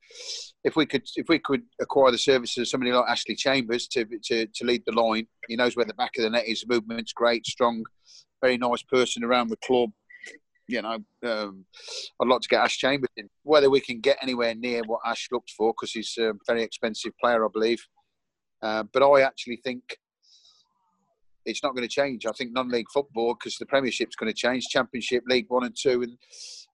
if 0.63 0.75
we 0.75 0.85
could, 0.85 1.03
if 1.15 1.27
we 1.27 1.39
could 1.39 1.63
acquire 1.81 2.11
the 2.11 2.17
services 2.17 2.57
of 2.57 2.67
somebody 2.67 2.91
like 2.91 3.09
Ashley 3.09 3.35
Chambers 3.35 3.87
to 3.89 4.05
to, 4.23 4.45
to 4.45 4.65
lead 4.65 4.83
the 4.85 4.93
line, 4.93 5.27
he 5.47 5.55
knows 5.55 5.75
where 5.75 5.85
the 5.85 5.93
back 5.95 6.11
of 6.17 6.23
the 6.23 6.29
net 6.29 6.47
is. 6.47 6.65
Movement's 6.67 7.13
great, 7.13 7.45
strong, 7.45 7.83
very 8.41 8.57
nice 8.57 8.83
person 8.83 9.23
around 9.23 9.49
the 9.49 9.57
club. 9.57 9.89
You 10.67 10.81
know, 10.81 10.97
um, 11.23 11.65
I'd 12.19 12.27
like 12.27 12.41
to 12.41 12.47
get 12.47 12.61
Ash 12.61 12.77
Chambers 12.77 13.09
in. 13.17 13.29
Whether 13.43 13.69
we 13.69 13.79
can 13.79 13.99
get 13.99 14.17
anywhere 14.21 14.55
near 14.55 14.81
what 14.85 15.01
Ash 15.05 15.27
looked 15.31 15.51
for, 15.51 15.73
because 15.73 15.91
he's 15.91 16.15
a 16.17 16.33
very 16.47 16.63
expensive 16.63 17.11
player, 17.21 17.45
I 17.45 17.49
believe. 17.53 17.83
Uh, 18.61 18.83
but 18.91 19.03
I 19.03 19.21
actually 19.21 19.57
think 19.63 19.83
it's 21.45 21.63
not 21.63 21.75
going 21.75 21.87
to 21.87 21.93
change. 21.93 22.25
I 22.25 22.31
think 22.31 22.51
non-league 22.53 22.89
football, 22.93 23.35
because 23.35 23.57
the 23.57 23.65
Premiership's 23.65 24.15
going 24.15 24.31
to 24.31 24.37
change, 24.37 24.65
Championship, 24.69 25.23
League 25.27 25.45
One 25.49 25.65
and 25.65 25.75
Two, 25.79 26.01
and 26.01 26.17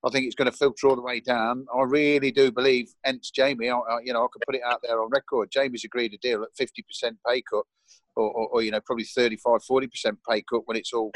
I 0.06 0.10
think 0.10 0.26
it's 0.26 0.36
going 0.36 0.50
to 0.50 0.58
filter 0.58 0.88
all 0.88 0.96
the 0.96 1.02
way 1.02 1.20
down. 1.20 1.66
I 1.74 1.84
really 1.84 2.32
do 2.32 2.52
believe, 2.52 2.88
hence 3.04 3.32
Jamie, 3.32 3.70
I, 3.70 3.78
I, 3.78 4.00
you 4.04 4.14
know, 4.14 4.24
I 4.24 4.28
can 4.34 4.42
put 4.46 4.56
it 4.56 4.64
out 4.66 4.82
there 4.84 5.02
on 5.02 5.10
record. 5.12 5.50
Jamie's 5.52 5.84
agreed 5.84 6.14
a 6.14 6.18
deal 6.18 6.44
at 6.44 6.50
50% 6.60 7.14
pay 7.28 7.42
cut, 7.42 7.66
or, 8.16 8.32
or, 8.32 8.48
or 8.50 8.62
you 8.62 8.72
know, 8.72 8.82
probably 8.86 9.06
35, 9.06 9.62
40% 9.70 9.90
pay 10.30 10.44
cut 10.50 10.62
when 10.66 10.78
it's 10.78 10.94
all 10.94 11.12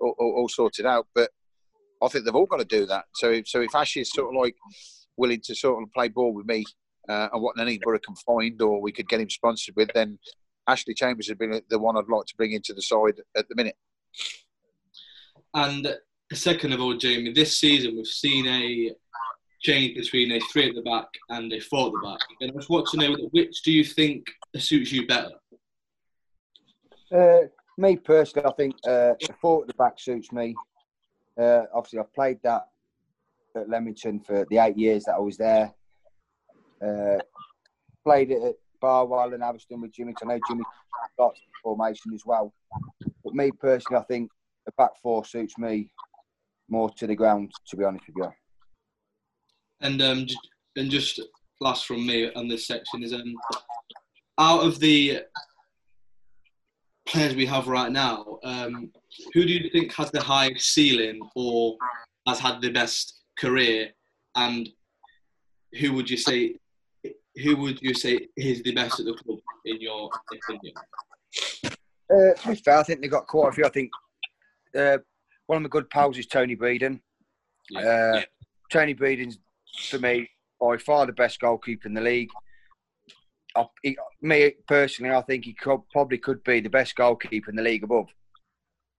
all, 0.00 0.14
all 0.18 0.48
sorted 0.48 0.86
out. 0.86 1.06
But 1.14 1.30
I 2.02 2.08
think 2.08 2.24
they've 2.24 2.34
all 2.34 2.46
got 2.46 2.58
to 2.58 2.64
do 2.64 2.86
that. 2.86 3.04
So, 3.14 3.42
so 3.44 3.60
if 3.60 3.74
Ash 3.74 3.96
is 3.96 4.10
sort 4.12 4.34
of 4.34 4.40
like 4.40 4.54
willing 5.16 5.40
to 5.44 5.54
sort 5.54 5.82
of 5.82 5.92
play 5.92 6.08
ball 6.08 6.32
with 6.32 6.46
me 6.46 6.64
uh, 7.08 7.28
and 7.32 7.42
what 7.42 7.56
Borough 7.56 7.98
can 7.98 8.14
find, 8.26 8.60
or 8.62 8.80
we 8.80 8.92
could 8.92 9.08
get 9.08 9.20
him 9.20 9.30
sponsored 9.30 9.74
with, 9.76 9.90
then 9.94 10.18
Ashley 10.68 10.94
Chambers 10.94 11.28
has 11.28 11.36
been 11.36 11.60
the 11.68 11.78
one 11.78 11.96
I'd 11.96 12.08
like 12.08 12.26
to 12.26 12.36
bring 12.36 12.52
into 12.52 12.74
the 12.74 12.82
side 12.82 13.20
at 13.36 13.48
the 13.48 13.54
minute. 13.56 13.76
And 15.54 15.96
second 16.32 16.72
of 16.72 16.80
all, 16.80 16.94
Jamie, 16.94 17.32
this 17.32 17.58
season 17.58 17.96
we've 17.96 18.06
seen 18.06 18.46
a 18.46 18.92
change 19.60 19.96
between 19.96 20.30
a 20.32 20.40
three 20.52 20.68
at 20.68 20.74
the 20.74 20.82
back 20.82 21.08
and 21.30 21.52
a 21.52 21.60
four 21.60 21.86
at 21.86 21.92
the 21.92 22.06
back. 22.06 22.20
And 22.40 22.50
I 22.50 22.54
was 22.54 22.68
watching 22.68 23.00
know 23.00 23.16
which 23.32 23.62
do 23.62 23.72
you 23.72 23.82
think 23.82 24.26
suits 24.56 24.92
you 24.92 25.06
better? 25.06 25.30
Uh, 27.10 27.48
me 27.78 27.96
personally, 27.96 28.46
I 28.46 28.52
think 28.52 28.74
uh, 28.86 29.14
the 29.20 29.34
four 29.40 29.62
at 29.62 29.68
the 29.68 29.74
back 29.74 29.98
suits 29.98 30.30
me. 30.32 30.54
Uh, 31.40 31.62
obviously, 31.74 32.00
I've 32.00 32.12
played 32.12 32.38
that 32.42 32.66
at 33.56 33.70
Leamington 33.70 34.20
for 34.20 34.44
the 34.50 34.58
eight 34.58 34.76
years 34.76 35.04
that 35.04 35.14
I 35.14 35.20
was 35.20 35.38
there. 35.38 35.72
Uh, 36.84 37.18
played 38.04 38.30
it 38.30 38.42
at 38.42 38.54
Barwell 38.80 39.34
and 39.34 39.42
Atherstone 39.42 39.82
with 39.82 39.92
Jimmy. 39.92 40.14
I 40.22 40.26
know 40.26 40.40
Jimmy 40.48 40.64
got 41.18 41.34
formation 41.62 42.14
as 42.14 42.22
well. 42.24 42.52
But 43.24 43.34
me 43.34 43.50
personally, 43.52 44.00
I 44.00 44.04
think 44.04 44.30
the 44.66 44.72
back 44.76 44.90
four 45.02 45.24
suits 45.24 45.58
me 45.58 45.90
more 46.68 46.90
to 46.90 47.06
the 47.06 47.14
ground. 47.14 47.52
To 47.68 47.76
be 47.76 47.84
honest 47.84 48.04
with 48.06 48.16
you. 48.16 48.32
And 49.80 50.02
um, 50.02 50.26
and 50.76 50.90
just 50.90 51.20
last 51.60 51.86
from 51.86 52.06
me 52.06 52.32
on 52.32 52.48
this 52.48 52.66
section 52.66 53.02
is 53.02 53.12
um, 53.12 53.34
out 54.38 54.64
of 54.64 54.78
the 54.78 55.22
players 57.06 57.34
we 57.34 57.46
have 57.46 57.68
right 57.68 57.90
now, 57.90 58.38
um, 58.44 58.90
who 59.32 59.44
do 59.44 59.52
you 59.52 59.70
think 59.70 59.92
has 59.94 60.10
the 60.10 60.22
highest 60.22 60.74
ceiling 60.74 61.20
or 61.34 61.76
has 62.26 62.38
had 62.38 62.60
the 62.60 62.70
best 62.70 63.22
career, 63.38 63.90
and 64.36 64.68
who 65.80 65.92
would 65.94 66.08
you 66.10 66.16
say 66.16 66.54
who 67.42 67.56
would 67.56 67.80
you 67.82 67.94
say 67.94 68.28
is 68.36 68.62
the 68.62 68.74
best 68.74 69.00
at 69.00 69.06
the 69.06 69.14
club 69.14 69.38
in 69.64 69.80
your 69.80 70.10
opinion? 70.32 70.74
Uh, 72.10 72.34
to 72.34 72.48
be 72.48 72.54
fair, 72.56 72.78
I 72.78 72.82
think 72.82 73.00
they've 73.00 73.10
got 73.10 73.26
quite 73.26 73.50
a 73.50 73.52
few. 73.52 73.64
I 73.64 73.70
think 73.70 73.90
uh, 74.76 74.98
one 75.46 75.58
of 75.58 75.62
my 75.62 75.68
good 75.68 75.90
pals 75.90 76.18
is 76.18 76.26
Tony 76.26 76.56
Breeden. 76.56 77.00
Yeah. 77.70 77.80
Uh, 77.80 78.16
yeah. 78.16 78.24
Tony 78.70 78.94
Breeden's 78.94 79.38
for 79.88 79.98
me 79.98 80.28
by 80.60 80.76
far 80.78 81.06
the 81.06 81.12
best 81.12 81.40
goalkeeper 81.40 81.88
in 81.88 81.94
the 81.94 82.00
league. 82.00 82.30
I, 83.56 83.64
he, 83.82 83.96
me 84.20 84.52
personally, 84.66 85.14
I 85.14 85.22
think 85.22 85.44
he 85.44 85.54
could, 85.54 85.80
probably 85.90 86.18
could 86.18 86.42
be 86.44 86.60
the 86.60 86.70
best 86.70 86.96
goalkeeper 86.96 87.50
in 87.50 87.56
the 87.56 87.62
league 87.62 87.84
above. 87.84 88.06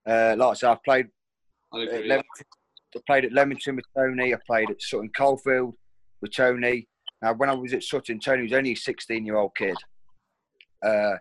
Uh, 0.07 0.35
like 0.37 0.51
I 0.51 0.53
said, 0.53 0.71
I've 0.71 0.83
played. 0.83 1.07
I 1.71 2.99
played 3.05 3.25
at 3.25 3.33
Leamington 3.33 3.75
with 3.75 3.85
Tony. 3.95 4.33
I 4.33 4.37
played 4.47 4.71
at 4.71 4.81
Sutton 4.81 5.11
Coldfield 5.15 5.75
with 6.21 6.33
Tony. 6.33 6.87
Now, 7.21 7.33
when 7.33 7.49
I 7.49 7.53
was 7.53 7.73
at 7.73 7.83
Sutton, 7.83 8.19
Tony 8.19 8.43
was 8.43 8.53
only 8.53 8.71
a 8.71 8.75
16 8.75 9.25
year 9.25 9.35
old 9.35 9.55
kid. 9.55 9.75
Uh, 10.83 11.15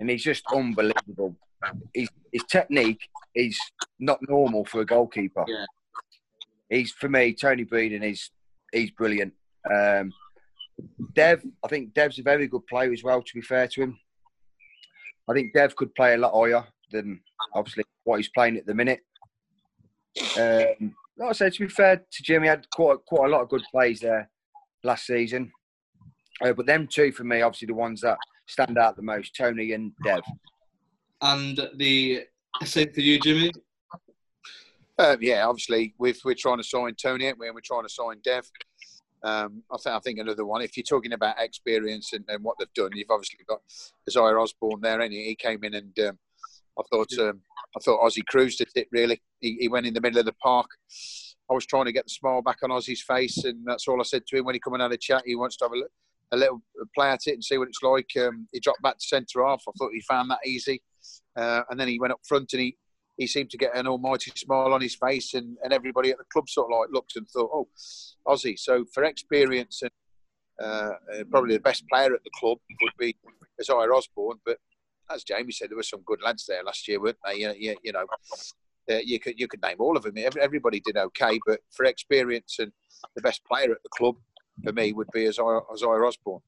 and 0.00 0.08
he's 0.08 0.22
just 0.22 0.44
unbelievable. 0.52 1.36
His, 1.94 2.08
his 2.32 2.42
technique 2.44 3.00
is 3.34 3.58
not 4.00 4.18
normal 4.28 4.64
for 4.64 4.80
a 4.80 4.86
goalkeeper. 4.86 5.44
Yeah. 5.46 5.66
He's, 6.70 6.92
for 6.92 7.08
me, 7.08 7.34
Tony 7.34 7.64
Breeden 7.64 8.02
is 8.02 8.30
he's 8.72 8.90
brilliant. 8.92 9.34
Um, 9.70 10.12
Dev, 11.14 11.42
I 11.62 11.68
think 11.68 11.92
Dev's 11.92 12.18
a 12.18 12.22
very 12.22 12.48
good 12.48 12.66
player 12.66 12.92
as 12.92 13.04
well, 13.04 13.22
to 13.22 13.34
be 13.34 13.42
fair 13.42 13.68
to 13.68 13.82
him. 13.82 13.98
I 15.28 15.34
think 15.34 15.52
Dev 15.52 15.76
could 15.76 15.94
play 15.94 16.14
a 16.14 16.18
lot 16.18 16.34
higher 16.34 16.64
than 16.90 17.20
obviously 17.54 17.84
what 18.04 18.16
he's 18.16 18.30
playing 18.30 18.56
at 18.56 18.66
the 18.66 18.74
minute. 18.74 19.00
Um, 20.38 20.94
like 21.18 21.28
I 21.28 21.32
said, 21.32 21.52
to 21.52 21.66
be 21.66 21.68
fair 21.68 21.98
to 21.98 22.22
Jimmy, 22.22 22.48
had 22.48 22.68
quite 22.70 22.98
quite 23.06 23.26
a 23.26 23.30
lot 23.30 23.42
of 23.42 23.50
good 23.50 23.62
plays 23.70 24.00
there 24.00 24.28
last 24.84 25.06
season. 25.06 25.50
Uh, 26.42 26.52
but 26.52 26.66
them 26.66 26.86
two, 26.86 27.12
for 27.12 27.24
me, 27.24 27.42
obviously 27.42 27.66
the 27.66 27.74
ones 27.74 28.00
that 28.00 28.18
stand 28.46 28.78
out 28.78 28.96
the 28.96 29.02
most, 29.02 29.36
Tony 29.36 29.72
and 29.72 29.92
Dev. 30.02 30.22
And 31.20 31.60
the 31.76 32.24
same 32.64 32.92
for 32.92 33.00
you, 33.00 33.20
Jimmy. 33.20 33.52
Um, 34.98 35.18
yeah, 35.20 35.46
obviously 35.46 35.94
we're, 35.98 36.14
we're 36.24 36.34
trying 36.34 36.58
to 36.58 36.64
sign 36.64 36.94
Tony, 37.00 37.28
and 37.28 37.38
we're 37.38 37.60
trying 37.64 37.84
to 37.84 37.88
sign 37.88 38.16
Dev. 38.24 38.44
Um, 39.24 39.62
I 39.70 39.76
think 39.76 39.94
I 39.94 40.00
think 40.00 40.18
another 40.18 40.44
one. 40.44 40.62
If 40.62 40.76
you're 40.76 40.84
talking 40.84 41.12
about 41.12 41.36
experience 41.38 42.12
and, 42.12 42.24
and 42.28 42.42
what 42.42 42.56
they've 42.58 42.74
done, 42.74 42.90
you've 42.94 43.10
obviously 43.10 43.38
got 43.48 43.60
Isaiah 44.08 44.36
Osborne 44.36 44.80
there, 44.80 45.00
and 45.00 45.12
he, 45.12 45.24
he 45.26 45.34
came 45.36 45.62
in 45.62 45.74
and 45.74 45.98
um, 46.00 46.18
I 46.78 46.82
thought 46.90 47.12
um, 47.18 47.40
I 47.76 47.80
thought 47.80 48.02
Ozzy 48.02 48.24
cruised 48.26 48.60
at 48.60 48.68
it. 48.74 48.88
Really, 48.90 49.22
he, 49.40 49.56
he, 49.60 49.68
went 49.68 49.86
in 49.86 49.94
the 49.94 50.00
middle 50.00 50.18
of 50.18 50.26
the 50.26 50.34
park. 50.34 50.66
I 51.52 51.54
was 51.54 51.66
trying 51.66 51.84
to 51.84 51.92
get 51.92 52.04
the 52.04 52.10
smile 52.10 52.40
back 52.40 52.58
on 52.62 52.70
Ozzy's 52.70 53.02
face, 53.02 53.44
and 53.44 53.62
that's 53.66 53.86
all 53.86 54.00
I 54.00 54.04
said 54.04 54.26
to 54.26 54.38
him 54.38 54.46
when 54.46 54.54
he 54.54 54.60
come 54.60 54.72
and 54.72 54.82
had 54.82 54.92
a 54.92 54.96
chat. 54.96 55.22
He 55.26 55.36
wants 55.36 55.56
to 55.58 55.66
have 55.66 55.72
a, 55.72 56.34
a 56.34 56.38
little 56.38 56.62
play 56.94 57.10
at 57.10 57.26
it 57.26 57.34
and 57.34 57.44
see 57.44 57.58
what 57.58 57.68
it's 57.68 57.82
like. 57.82 58.10
Um, 58.18 58.48
he 58.52 58.60
dropped 58.60 58.80
back 58.82 58.98
to 58.98 59.06
centre 59.06 59.44
half. 59.44 59.62
I 59.68 59.72
thought 59.78 59.92
he 59.92 60.00
found 60.00 60.30
that 60.30 60.46
easy, 60.46 60.82
uh, 61.36 61.62
and 61.68 61.78
then 61.78 61.88
he 61.88 62.00
went 62.00 62.14
up 62.14 62.20
front 62.26 62.52
and 62.54 62.62
he 62.62 62.76
he 63.18 63.26
seemed 63.26 63.50
to 63.50 63.58
get 63.58 63.76
an 63.76 63.86
almighty 63.86 64.32
smile 64.34 64.72
on 64.72 64.80
his 64.80 64.94
face, 64.94 65.34
and, 65.34 65.58
and 65.62 65.72
everybody 65.72 66.10
at 66.10 66.18
the 66.18 66.24
club 66.32 66.48
sort 66.48 66.72
of 66.72 66.78
like 66.78 66.88
looked 66.90 67.16
and 67.16 67.28
thought, 67.28 67.50
oh, 67.52 67.68
Ozzy. 68.26 68.58
So 68.58 68.86
for 68.94 69.04
experience 69.04 69.82
and 69.82 69.90
uh, 70.62 70.92
uh, 71.14 71.24
probably 71.30 71.54
the 71.54 71.60
best 71.60 71.86
player 71.88 72.14
at 72.14 72.24
the 72.24 72.30
club 72.38 72.58
would 72.80 72.92
be 72.98 73.14
Isaiah 73.60 73.92
Osborne. 73.94 74.38
But 74.46 74.58
as 75.10 75.24
Jamie 75.24 75.52
said, 75.52 75.70
there 75.70 75.76
were 75.76 75.82
some 75.82 76.02
good 76.06 76.22
lads 76.22 76.46
there 76.46 76.64
last 76.64 76.88
year, 76.88 77.00
weren't 77.00 77.18
they? 77.26 77.40
You, 77.40 77.76
you 77.82 77.92
know, 77.92 78.06
uh, 78.90 78.98
you 79.04 79.20
could 79.20 79.38
you 79.38 79.48
could 79.48 79.62
name 79.62 79.76
all 79.78 79.96
of 79.96 80.02
them. 80.02 80.14
Everybody 80.40 80.80
did 80.80 80.96
okay, 80.96 81.38
but 81.46 81.60
for 81.70 81.84
experience 81.84 82.56
and 82.58 82.72
the 83.14 83.22
best 83.22 83.44
player 83.44 83.70
at 83.72 83.82
the 83.82 83.88
club 83.96 84.16
for 84.62 84.72
me 84.72 84.92
would 84.92 85.08
be 85.12 85.28
Isaiah, 85.28 85.60
Isaiah 85.72 86.04
Osborne. 86.04 86.40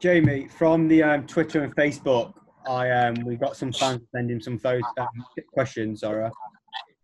Jamie, 0.00 0.48
from 0.48 0.88
the 0.88 1.02
um, 1.02 1.26
Twitter 1.26 1.64
and 1.64 1.74
Facebook, 1.74 2.34
I 2.68 2.90
um, 2.90 3.14
we 3.24 3.36
got 3.36 3.56
some 3.56 3.72
fans 3.72 4.02
sending 4.14 4.40
some 4.40 4.58
photos, 4.58 4.84
um, 4.98 5.08
questions. 5.52 6.00
Sorry, 6.00 6.30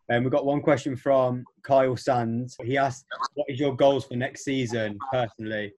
and 0.08 0.18
um, 0.18 0.24
we 0.24 0.30
got 0.30 0.44
one 0.44 0.60
question 0.60 0.96
from 0.96 1.44
Kyle 1.62 1.96
Sands. 1.96 2.56
He 2.62 2.76
asked, 2.76 3.04
"What 3.34 3.46
is 3.48 3.58
your 3.58 3.74
goals 3.74 4.04
for 4.04 4.16
next 4.16 4.44
season, 4.44 4.98
personally?" 5.10 5.72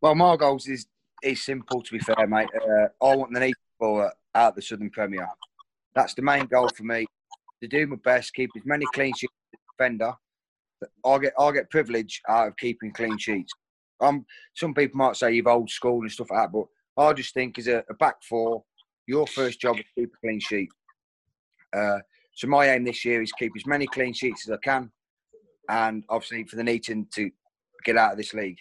Well, 0.00 0.14
my 0.14 0.36
goals 0.36 0.68
is 0.68 0.86
is 1.22 1.44
simple. 1.44 1.82
To 1.82 1.92
be 1.92 1.98
fair, 1.98 2.26
mate, 2.26 2.48
uh, 2.54 3.04
I 3.04 3.16
want 3.16 3.32
the 3.32 3.40
need 3.40 3.54
for 3.78 4.12
out 4.34 4.50
of 4.50 4.54
the 4.54 4.62
Southern 4.62 4.90
Premier. 4.90 5.28
That's 5.98 6.14
the 6.14 6.22
main 6.22 6.46
goal 6.46 6.68
for 6.76 6.84
me. 6.84 7.06
To 7.60 7.66
do 7.66 7.84
my 7.88 7.96
best, 8.04 8.32
keep 8.32 8.50
as 8.56 8.62
many 8.64 8.86
clean 8.94 9.12
sheets 9.16 9.32
as 9.52 9.58
defender. 9.76 10.12
I 11.04 11.18
get 11.18 11.32
I 11.36 11.50
get 11.50 11.70
privilege 11.70 12.22
out 12.28 12.46
of 12.46 12.56
keeping 12.56 12.92
clean 12.92 13.18
sheets. 13.18 13.52
Um, 14.00 14.24
some 14.54 14.74
people 14.74 14.96
might 14.96 15.16
say 15.16 15.32
you've 15.32 15.48
old 15.48 15.68
school 15.68 16.02
and 16.02 16.12
stuff 16.12 16.30
like 16.30 16.38
that, 16.38 16.52
but 16.52 17.02
I 17.02 17.12
just 17.14 17.34
think 17.34 17.58
as 17.58 17.66
a, 17.66 17.82
a 17.90 17.94
back 17.94 18.22
four, 18.22 18.62
your 19.08 19.26
first 19.26 19.60
job 19.60 19.76
is 19.76 19.86
keep 19.96 20.12
a 20.14 20.18
clean 20.24 20.38
sheet. 20.38 20.68
Uh, 21.76 21.98
so 22.36 22.46
my 22.46 22.70
aim 22.70 22.84
this 22.84 23.04
year 23.04 23.20
is 23.20 23.32
keep 23.32 23.50
as 23.56 23.66
many 23.66 23.88
clean 23.88 24.12
sheets 24.12 24.48
as 24.48 24.52
I 24.52 24.58
can, 24.62 24.92
and 25.68 26.04
obviously 26.10 26.44
for 26.44 26.54
the 26.54 26.62
Neaton 26.62 27.10
to 27.16 27.28
get 27.84 27.96
out 27.96 28.12
of 28.12 28.18
this 28.18 28.34
league. 28.34 28.58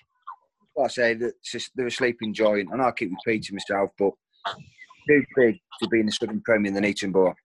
Like 0.76 0.86
I 0.86 0.90
say, 0.90 1.14
that 1.14 1.34
they're 1.76 1.86
a 1.86 1.92
sleeping 1.92 2.34
giant, 2.34 2.70
and 2.72 2.82
I 2.82 2.90
keep 2.94 3.12
repeating 3.12 3.58
myself, 3.58 3.92
but 4.00 4.14
too 5.08 5.24
big 5.36 5.60
to 5.82 5.88
be 5.90 6.00
in 6.00 6.06
the 6.06 6.12
Southern 6.12 6.42
Premier 6.42 6.72
than 6.72 6.84
the 6.84 7.08
Borough. 7.08 7.36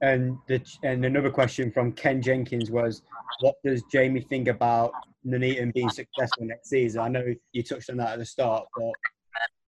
And 0.00 0.36
the, 0.48 0.60
and 0.82 1.04
another 1.04 1.30
question 1.30 1.70
from 1.70 1.92
Ken 1.92 2.20
Jenkins 2.20 2.70
was, 2.70 3.02
what 3.40 3.54
does 3.64 3.82
Jamie 3.90 4.26
think 4.28 4.48
about 4.48 4.92
Nuneaton 5.24 5.72
being 5.72 5.90
successful 5.90 6.46
next 6.46 6.68
season? 6.68 7.00
I 7.00 7.08
know 7.08 7.24
you 7.52 7.62
touched 7.62 7.90
on 7.90 7.98
that 7.98 8.12
at 8.12 8.18
the 8.18 8.26
start, 8.26 8.66
but 8.76 8.92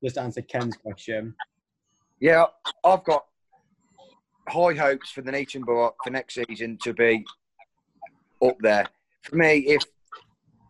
just 0.03 0.17
answer 0.17 0.41
Ken's 0.41 0.77
question. 0.77 1.36
Yeah, 2.20 2.46
I've 2.84 3.03
got 3.03 3.25
high 4.48 4.74
hopes 4.74 5.12
for 5.12 5.22
the 5.22 5.31
Neaton 5.31 5.62
Borough 5.62 5.96
for 6.03 6.10
next 6.12 6.36
season 6.36 6.77
to 6.84 6.93
be 6.93 7.25
up 8.41 8.58
there. 8.62 8.88
For 9.24 9.36
me, 9.36 9.58
if 9.67 9.84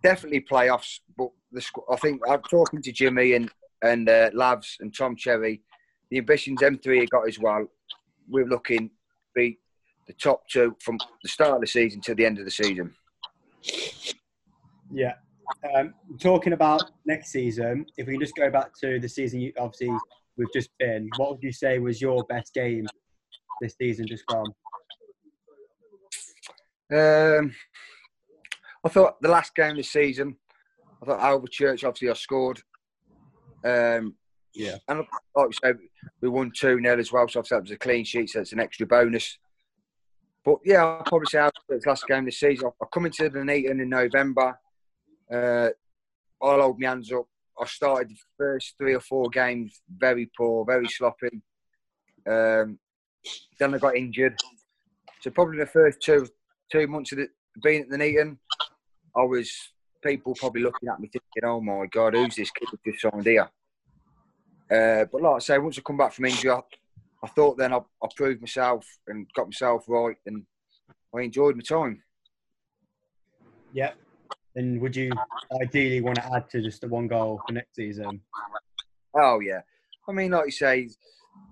definitely 0.03 0.41
playoffs, 0.41 0.99
but 1.17 1.29
the, 1.51 1.63
I 1.89 1.95
think 1.97 2.21
I'm 2.27 2.41
talking 2.43 2.81
to 2.81 2.91
Jimmy 2.91 3.33
and 3.33 3.49
and 3.83 4.07
uh, 4.09 4.29
Lavs 4.31 4.75
and 4.79 4.95
Tom 4.95 5.15
Cherry. 5.15 5.61
The 6.11 6.17
ambitions 6.17 6.61
M3 6.61 6.99
have 6.99 7.09
got 7.09 7.27
as 7.27 7.39
well. 7.39 7.65
We're 8.29 8.45
looking 8.45 8.89
to 8.89 8.93
be 9.33 9.59
the 10.07 10.13
top 10.13 10.43
two 10.49 10.75
from 10.81 10.97
the 11.23 11.29
start 11.29 11.55
of 11.55 11.61
the 11.61 11.67
season 11.67 12.01
to 12.01 12.13
the 12.13 12.25
end 12.25 12.37
of 12.37 12.45
the 12.45 12.51
season. 12.51 12.93
Yeah. 14.91 15.13
Um, 15.73 15.93
talking 16.19 16.53
about 16.53 16.83
next 17.05 17.31
season, 17.31 17.85
if 17.97 18.07
we 18.07 18.13
can 18.13 18.21
just 18.21 18.35
go 18.35 18.49
back 18.49 18.71
to 18.81 18.99
the 18.99 19.07
season, 19.07 19.39
you, 19.39 19.53
obviously 19.57 19.95
we've 20.37 20.51
just 20.53 20.69
been. 20.79 21.09
What 21.15 21.31
would 21.31 21.43
you 21.43 21.53
say 21.53 21.79
was 21.79 22.01
your 22.01 22.23
best 22.25 22.53
game 22.53 22.87
this 23.61 23.75
season 23.79 24.05
just 24.05 24.25
gone? 24.25 24.53
Um, 26.91 27.55
I 28.83 28.89
thought 28.89 29.21
the 29.21 29.29
last 29.29 29.55
game 29.55 29.77
this 29.77 29.91
season, 29.91 30.35
I 31.01 31.05
thought 31.05 31.19
Alvechurch 31.19 31.85
obviously 31.85 32.09
I 32.09 32.13
scored. 32.13 32.61
Um, 33.63 34.15
yeah, 34.53 34.77
and 34.87 35.05
like 35.35 35.47
we 35.47 35.53
said, 35.63 35.77
we 36.21 36.29
won 36.29 36.51
two 36.55 36.79
0 36.81 36.99
as 36.99 37.11
well, 37.11 37.27
so 37.27 37.41
that 37.49 37.61
was 37.61 37.71
a 37.71 37.77
clean 37.77 38.03
sheet, 38.03 38.29
so 38.29 38.41
it's 38.41 38.53
an 38.53 38.59
extra 38.59 38.85
bonus. 38.85 39.37
but 40.43 40.57
yeah, 40.65 40.83
I'll 40.83 41.03
probably 41.03 41.27
say 41.27 41.39
Alfred's 41.39 41.85
last 41.85 42.07
game 42.07 42.25
this 42.25 42.39
season. 42.39 42.71
I'll 42.81 42.87
come 42.89 43.05
into 43.05 43.29
the 43.29 43.39
Nuneaton 43.39 43.81
in 43.81 43.89
November. 43.89 44.57
Uh, 45.31 45.69
I'll 46.41 46.61
hold 46.61 46.79
my 46.79 46.89
hands 46.89 47.11
up. 47.11 47.25
I 47.59 47.65
started 47.65 48.09
the 48.09 48.15
first 48.37 48.75
three 48.77 48.93
or 48.93 48.99
four 48.99 49.29
games 49.29 49.81
very 49.97 50.29
poor, 50.35 50.65
very 50.65 50.87
sloppy. 50.87 51.41
Um, 52.27 52.79
then 53.59 53.75
I 53.75 53.77
got 53.77 53.95
injured. 53.95 54.35
So 55.21 55.29
probably 55.29 55.59
the 55.59 55.67
first 55.67 56.01
two 56.01 56.27
two 56.71 56.87
months 56.87 57.11
of 57.11 57.19
the, 57.19 57.27
being 57.63 57.81
at 57.81 57.89
the 57.89 57.97
Nuneaton, 57.97 58.37
I 59.15 59.23
was 59.23 59.51
people 60.03 60.33
probably 60.35 60.63
looking 60.63 60.89
at 60.89 60.99
me 60.99 61.07
thinking, 61.07 61.43
"Oh 61.43 61.61
my 61.61 61.85
God, 61.87 62.15
who's 62.15 62.35
this 62.35 62.51
kid 62.51 62.69
who 62.71 62.91
just 62.91 63.01
signed 63.01 63.25
here?" 63.25 63.49
Uh, 64.71 65.05
but 65.11 65.21
like 65.21 65.35
I 65.35 65.39
say, 65.39 65.57
once 65.57 65.77
I 65.77 65.81
come 65.81 65.97
back 65.97 66.13
from 66.13 66.25
injury, 66.25 66.51
I, 66.51 66.61
I 67.23 67.27
thought 67.27 67.57
then 67.57 67.73
I, 67.73 67.77
I 67.77 68.07
proved 68.15 68.41
myself 68.41 68.85
and 69.07 69.27
got 69.35 69.47
myself 69.47 69.83
right, 69.87 70.15
and 70.25 70.43
I 71.15 71.21
enjoyed 71.21 71.55
my 71.55 71.61
time. 71.61 72.01
Yeah. 73.73 73.91
And 74.55 74.81
would 74.81 74.95
you 74.95 75.11
ideally 75.61 76.01
want 76.01 76.17
to 76.17 76.33
add 76.33 76.49
to 76.49 76.61
just 76.61 76.81
the 76.81 76.87
one 76.87 77.07
goal 77.07 77.41
for 77.47 77.53
next 77.53 77.75
season? 77.75 78.21
Oh 79.13 79.39
yeah, 79.39 79.61
I 80.07 80.11
mean, 80.11 80.31
like 80.31 80.45
you 80.45 80.51
say, 80.51 80.89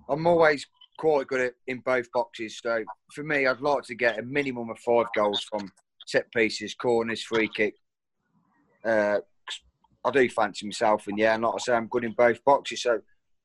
I'm 0.08 0.26
always 0.26 0.66
quite 0.98 1.26
good 1.26 1.40
at 1.40 1.54
in 1.66 1.78
both 1.78 2.12
boxes. 2.12 2.60
So 2.62 2.84
for 3.14 3.24
me, 3.24 3.46
I'd 3.46 3.60
like 3.60 3.84
to 3.84 3.94
get 3.94 4.18
a 4.18 4.22
minimum 4.22 4.68
of 4.68 4.78
five 4.78 5.06
goals 5.16 5.42
from 5.42 5.72
set 6.06 6.30
pieces, 6.32 6.74
corners, 6.74 7.22
free 7.22 7.48
kick. 7.48 7.74
Uh, 8.84 9.20
I 10.04 10.10
do 10.10 10.28
fancy 10.28 10.66
myself, 10.66 11.06
and 11.06 11.18
yeah, 11.18 11.34
and 11.34 11.42
like 11.42 11.54
I 11.54 11.58
say, 11.58 11.72
I'm 11.74 11.88
good 11.88 12.04
in 12.04 12.12
both 12.12 12.44
boxes. 12.44 12.82
So 12.82 13.00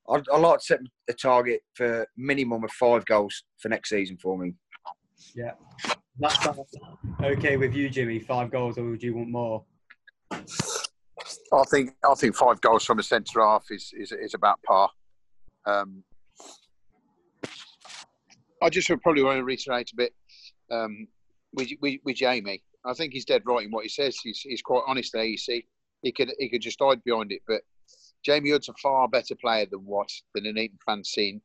I'd, 0.10 0.24
I'd 0.32 0.40
like 0.40 0.60
to 0.60 0.66
set 0.66 0.80
a 1.10 1.14
target 1.14 1.62
for 1.74 2.08
minimum 2.18 2.64
of 2.64 2.72
five 2.72 3.06
goals 3.06 3.44
for 3.58 3.70
next 3.70 3.90
season 3.90 4.18
for 4.18 4.38
me. 4.38 4.54
Yeah. 5.36 5.52
That's 6.20 6.48
okay 7.24 7.58
with 7.58 7.74
you, 7.74 7.90
Jimmy. 7.90 8.20
Five 8.20 8.52
goals, 8.52 8.78
or 8.78 8.84
would 8.84 9.04
you 9.04 9.16
want 9.16 9.30
more? 9.30 9.66
I 10.32 11.64
think 11.70 11.92
I 12.10 12.14
think 12.16 12.36
five 12.36 12.62
goals 12.62 12.86
from 12.86 13.00
a 13.00 13.04
centre 13.04 13.42
half 13.42 13.66
is, 13.70 13.92
is 13.98 14.12
is 14.12 14.34
about 14.34 14.62
par. 14.64 14.90
Um, 15.66 16.04
I 18.62 18.70
just 18.70 18.90
would 18.90 19.02
probably 19.02 19.24
want 19.24 19.40
to 19.40 19.44
reiterate 19.44 19.92
a 19.92 19.96
bit 19.96 20.14
um, 20.72 21.08
with, 21.54 21.70
with, 21.82 22.00
with 22.04 22.16
Jamie. 22.16 22.64
I 22.86 22.94
think 22.94 23.14
he's 23.14 23.26
dead 23.26 23.44
right 23.46 23.66
in 23.66 23.72
what 23.72 23.84
he 23.84 23.90
says. 23.90 24.18
He's, 24.24 24.40
he's 24.40 24.62
quite 24.62 24.84
honest 24.88 25.12
there. 25.14 25.24
You 25.24 25.38
see, 25.38 25.66
he 26.02 26.12
could 26.12 26.32
he 26.40 26.50
could 26.50 26.62
just 26.62 26.80
hide 26.82 27.04
behind 27.04 27.32
it, 27.32 27.42
but 27.48 27.62
Jamie 28.26 28.50
Hood's 28.50 28.70
a 28.70 28.74
far 28.74 29.08
better 29.08 29.36
player 29.36 29.68
than 29.70 29.82
what 29.86 30.10
the 30.34 30.42
Nuneaton 30.42 30.80
fans 30.84 31.10
seen 31.10 31.42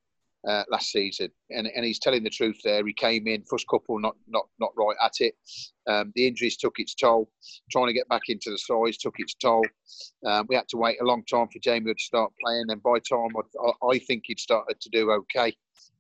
uh, 0.49 0.65
last 0.71 0.91
season, 0.91 1.29
and, 1.51 1.67
and 1.67 1.85
he's 1.85 1.99
telling 1.99 2.23
the 2.23 2.31
truth 2.31 2.59
there. 2.65 2.85
He 2.87 2.95
came 2.95 3.27
in 3.27 3.45
first 3.45 3.69
couple 3.69 3.99
not 3.99 4.17
not 4.27 4.47
not 4.59 4.71
right 4.77 4.97
at 5.05 5.21
it. 5.21 5.35
Um, 5.87 6.13
the 6.15 6.27
injuries 6.27 6.57
took 6.57 6.79
its 6.79 6.95
toll. 6.95 7.31
Trying 7.71 7.89
to 7.89 7.93
get 7.93 8.09
back 8.09 8.23
into 8.29 8.51
the 8.51 8.59
size 8.59 8.97
took 8.97 9.17
its 9.19 9.35
toll. 9.35 9.65
Um, 10.27 10.47
we 10.49 10.55
had 10.55 10.69
to 10.69 10.79
wait 10.79 11.01
a 11.03 11.05
long 11.05 11.23
time 11.25 11.49
for 11.49 11.59
Jamie 11.59 11.91
Hood 11.91 11.99
to 11.99 12.05
start 12.05 12.33
playing, 12.43 12.67
and 12.69 12.83
by 12.83 12.99
time 13.01 13.29
I, 13.37 13.87
I 13.87 13.99
think 13.99 14.25
he'd 14.27 14.41
started 14.41 14.81
to 14.81 14.89
do 14.89 15.11
okay. 15.11 15.55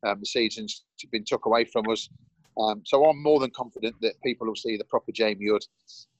Um, 0.06 0.20
the 0.20 0.26
season's 0.26 0.84
been 1.12 1.24
took 1.26 1.44
away 1.44 1.66
from 1.66 1.88
us. 1.90 2.08
Um, 2.60 2.82
so 2.84 3.04
I'm 3.06 3.22
more 3.22 3.40
than 3.40 3.50
confident 3.50 3.96
that 4.02 4.20
people 4.22 4.46
will 4.46 4.56
see 4.56 4.76
the 4.76 4.84
proper 4.84 5.12
Jamie 5.12 5.48
Hood 5.48 5.64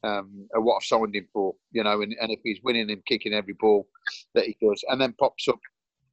um, 0.05 0.49
and 0.53 0.65
what 0.65 0.77
I've 0.77 0.85
signed 0.85 1.15
him 1.15 1.27
for, 1.33 1.55
you 1.73 1.85
know, 1.85 2.03
and, 2.03 2.15
and 2.21 2.31
if 2.31 2.41
he's 2.43 2.61
winning 2.63 2.91
and 2.91 3.05
kicking 3.05 3.35
every 3.35 3.55
ball 3.61 3.87
that 4.35 4.47
he 4.47 4.57
does, 4.63 4.83
and 4.89 5.01
then 5.01 5.15
pops 5.19 5.49
up 5.49 5.59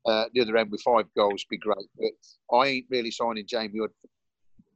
uh, 0.06 0.26
the 0.34 0.42
other 0.42 0.58
end 0.58 0.72
with 0.72 0.82
five 0.82 1.06
goals 1.16 1.46
be 1.50 1.58
great. 1.58 1.88
But 1.98 2.58
I 2.58 2.68
ain't 2.68 2.86
really 2.90 3.12
signing 3.12 3.46
Jamie 3.48 3.80
Hood 3.80 3.92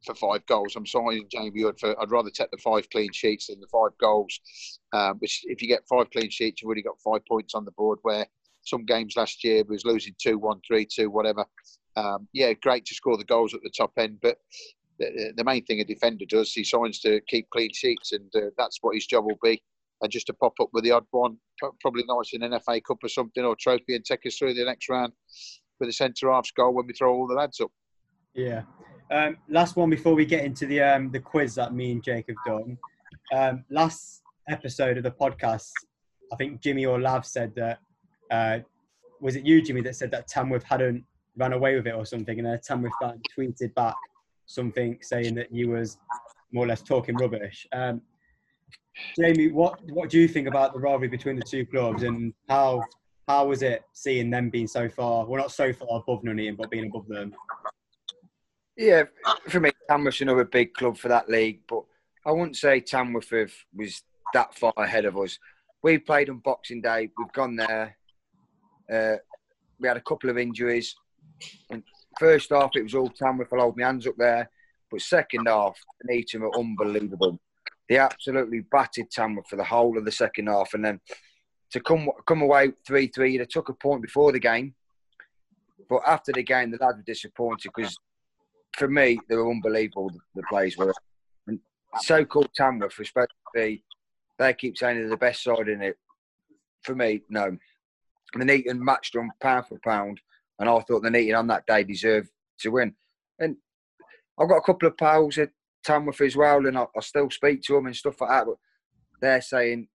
for 0.06 0.16
five 0.16 0.46
goals. 0.46 0.76
I'm 0.76 0.86
signing 0.86 1.28
Jamie 1.32 1.62
Hood 1.62 1.80
for. 1.80 2.00
I'd 2.02 2.12
rather 2.12 2.30
take 2.30 2.52
the 2.52 2.58
five 2.58 2.90
clean 2.90 3.12
sheets 3.14 3.48
than 3.48 3.60
the 3.60 3.68
five 3.68 3.98
goals. 4.00 4.40
Um, 4.94 5.18
which, 5.20 5.42
if 5.46 5.62
you 5.62 5.68
get 5.68 5.88
five 5.90 6.10
clean 6.12 6.30
sheets, 6.30 6.62
you've 6.62 6.68
already 6.68 6.82
got 6.82 7.00
five 7.04 7.26
points 7.26 7.56
on 7.56 7.66
the 7.66 7.72
board. 7.72 8.00
Where 8.02 8.26
some 8.64 8.86
games 8.86 9.16
last 9.16 9.44
year 9.44 9.64
was 9.68 9.86
losing 9.86 10.16
two, 10.22 10.38
one, 10.38 10.60
three, 10.68 10.86
two, 10.86 11.10
whatever. 11.10 11.46
Um, 11.96 12.28
yeah, 12.34 12.54
great 12.54 12.86
to 12.86 12.96
score 12.96 13.18
the 13.18 13.24
goals 13.24 13.54
at 13.54 13.62
the 13.64 13.72
top 13.76 13.92
end, 13.98 14.20
but 14.22 14.38
the, 15.02 15.34
the 15.38 15.44
main 15.44 15.66
thing 15.66 15.80
a 15.80 15.86
defender 15.86 16.26
does, 16.28 16.54
he 16.54 16.64
signs 16.64 17.00
to 17.00 17.22
keep 17.28 17.50
clean 17.50 17.72
sheets, 17.74 18.12
and 18.12 18.30
uh, 18.36 18.50
that's 18.58 18.78
what 18.82 18.96
his 18.96 19.06
job 19.06 19.26
will 19.26 19.40
be 19.44 19.62
and 20.02 20.12
just 20.12 20.28
to 20.28 20.34
pop 20.34 20.54
up 20.60 20.70
with 20.74 20.84
the 20.84 20.92
odd 20.92 21.06
one, 21.12 21.38
probably 21.80 22.04
nice 22.08 22.34
in 22.34 22.44
an 22.44 22.60
FA 22.62 22.82
Cup 22.82 22.98
or 23.04 23.10
something 23.10 23.44
or 23.44 23.56
trophy 23.56 23.96
and 23.96 24.04
take 24.04 24.26
us 24.26 24.36
through 24.36 24.54
the 24.54 24.66
next 24.66 24.90
round 24.90 25.14
with 25.80 25.90
a 25.90 25.94
centre 25.94 26.32
half 26.32 26.50
goal 26.56 26.74
when 26.74 26.88
we 26.88 26.94
throw 26.94 27.14
all 27.14 27.28
the 27.28 27.36
lads 27.36 27.60
up. 27.60 27.72
Yeah. 28.34 28.64
Um, 29.12 29.38
last 29.50 29.76
one 29.76 29.90
before 29.90 30.16
we 30.16 30.26
get 30.26 30.46
into 30.46 30.66
the 30.66 30.82
um, 30.82 31.12
the 31.12 31.20
quiz 31.20 31.56
that 31.56 31.74
me 31.74 31.92
and 31.92 32.04
Jake 32.04 32.28
have 32.30 32.38
done. 32.46 32.78
Um, 33.34 33.66
last 33.70 34.22
episode 34.50 34.98
of 34.98 35.04
the 35.04 35.12
podcast, 35.12 35.72
I 36.32 36.36
think 36.38 36.62
Jimmy 36.62 36.86
or 36.86 37.00
Lav 37.00 37.26
said 37.26 37.54
that. 37.56 37.80
Uh, 38.32 38.60
was 39.20 39.36
it 39.36 39.46
you, 39.46 39.62
Jimmy, 39.62 39.82
that 39.82 39.96
said 39.96 40.10
that 40.12 40.28
Tamworth 40.28 40.64
hadn't 40.64 41.04
run 41.36 41.54
away 41.54 41.76
with 41.76 41.86
it 41.86 41.94
or 41.94 42.06
something, 42.06 42.40
and 42.40 42.48
then 42.48 42.60
Tamworth 42.64 42.94
tweeted 43.38 43.74
back 43.76 43.96
something 44.52 44.98
saying 45.02 45.36
that 45.36 45.52
you 45.52 45.70
was 45.70 45.98
more 46.52 46.66
or 46.66 46.68
less 46.68 46.82
talking 46.82 47.18
rubbish. 47.18 47.68
Um, 47.72 48.02
Jamie, 49.18 49.52
what 49.52 49.80
what 49.92 50.10
do 50.10 50.20
you 50.20 50.28
think 50.28 50.48
about 50.48 50.74
the 50.74 50.80
rivalry 50.80 51.08
between 51.08 51.38
the 51.38 51.44
two 51.44 51.66
clubs, 51.66 52.04
and 52.04 52.34
how 52.50 52.84
how 53.28 53.48
was 53.48 53.62
it 53.62 53.84
seeing 53.94 54.30
them 54.30 54.50
being 54.50 54.68
so 54.68 54.90
far? 54.90 55.26
Well, 55.26 55.42
not 55.42 55.52
so 55.52 55.72
far 55.74 56.00
above 56.00 56.24
Nuneaton, 56.24 56.56
but 56.56 56.70
being 56.70 56.88
above 56.88 57.08
them. 57.08 57.34
Yeah, 58.78 59.04
for 59.50 59.60
me, 59.60 59.72
Tamworth's 59.90 60.22
another 60.22 60.46
big 60.46 60.74
club 60.74 60.98
for 60.98 61.08
that 61.10 61.30
league, 61.30 61.62
but 61.68 61.84
I 62.26 62.32
wouldn't 62.32 62.58
say 62.58 62.80
Tamworth 62.80 63.32
was 63.76 64.04
that 64.34 64.56
far 64.56 64.74
ahead 64.78 65.06
of 65.06 65.18
us. 65.18 65.38
We 65.84 65.98
played 65.98 66.30
on 66.30 66.38
Boxing 66.40 66.82
Day. 66.82 67.10
We've 67.18 67.34
gone 67.34 67.56
there. 67.56 67.98
Uh, 68.92 69.16
we 69.80 69.88
had 69.88 69.98
a 69.98 70.02
couple 70.02 70.30
of 70.30 70.38
injuries. 70.38 70.96
And 71.70 71.84
first 72.20 72.50
half, 72.50 72.72
it 72.76 72.84
was 72.84 72.96
all 72.96 73.10
Tamworth. 73.10 73.52
I'll 73.54 73.62
hold 73.62 73.78
my 73.78 73.86
hands 73.86 74.08
up 74.08 74.16
there. 74.18 74.50
But 74.90 75.02
second 75.02 75.48
half, 75.48 75.78
Nuneaton 76.04 76.42
were 76.42 76.58
unbelievable. 76.58 77.40
They 77.88 77.98
absolutely 77.98 78.62
battered 78.72 79.10
Tamworth 79.12 79.48
for 79.48 79.56
the 79.56 79.64
whole 79.64 79.98
of 79.98 80.06
the 80.06 80.12
second 80.12 80.48
half, 80.48 80.74
and 80.74 80.84
then 80.84 81.00
to 81.72 81.80
come 81.80 82.10
come 82.26 82.42
away 82.42 82.72
three 82.86 83.08
three, 83.08 83.38
they 83.38 83.46
took 83.46 83.70
a 83.70 83.74
point 83.74 84.02
before 84.02 84.32
the 84.32 84.40
game, 84.40 84.76
but 85.90 86.02
after 86.08 86.32
the 86.32 86.44
game, 86.44 86.72
the 86.72 86.78
lads 86.78 86.98
were 86.98 87.04
disappointed 87.04 87.72
because 87.76 87.98
for 88.74 88.88
me 88.88 89.20
they 89.28 89.36
were 89.36 89.50
unbelievable. 89.50 90.12
The 90.36 90.44
players 90.50 90.78
were, 90.78 90.94
and 91.48 91.60
so-called 92.02 92.50
Tamworth, 92.54 93.00
especially, 93.00 93.84
they 94.38 94.54
keep 94.54 94.78
saying 94.78 94.98
they're 94.98 95.10
the 95.10 95.18
best 95.18 95.44
side 95.44 95.68
in 95.68 95.82
it. 95.82 95.98
For 96.84 96.96
me, 96.96 97.22
no. 97.30 97.58
The 98.34 98.40
Nuneaton 98.40 98.80
matched 98.80 99.14
them 99.14 99.32
pound 99.42 99.68
for 99.68 99.80
pound, 99.80 100.20
and 100.62 100.70
I 100.70 100.80
thought 100.80 101.02
the 101.02 101.10
Nuneaton 101.10 101.38
on 101.38 101.48
that 101.48 101.66
day 101.66 101.84
deserved 101.84 102.30
to 102.60 102.70
win. 102.70 102.94
And 103.40 103.58
I've 104.40 104.48
got 104.48 104.58
a 104.58 104.62
couple 104.62 104.88
of 104.88 104.96
pals 104.96 105.40
at 105.40 105.50
Tamworth 105.84 106.22
as 106.22 106.36
well, 106.36 106.68
and 106.68 106.78
I, 106.78 106.86
I, 106.96 107.02
still 107.02 107.32
speak 107.32 107.64
to 107.64 107.74
them 107.74 107.88
and 107.88 107.96
stuff 107.96 108.22
like 108.22 108.30
that. 108.30 108.46
But 108.46 108.56
they're 109.20 109.42
saying, 109.42 109.88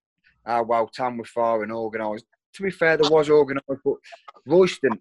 "Oh 0.44 0.64
well, 0.64 0.88
Tamworth 0.88 1.37
are 1.37 1.62
and 1.62 1.70
organised." 1.70 2.24
To 2.55 2.62
be 2.64 2.72
fair, 2.72 2.96
there 2.96 3.11
was 3.11 3.31
organised, 3.31 3.64
but 3.68 3.94
Royston, 4.44 4.98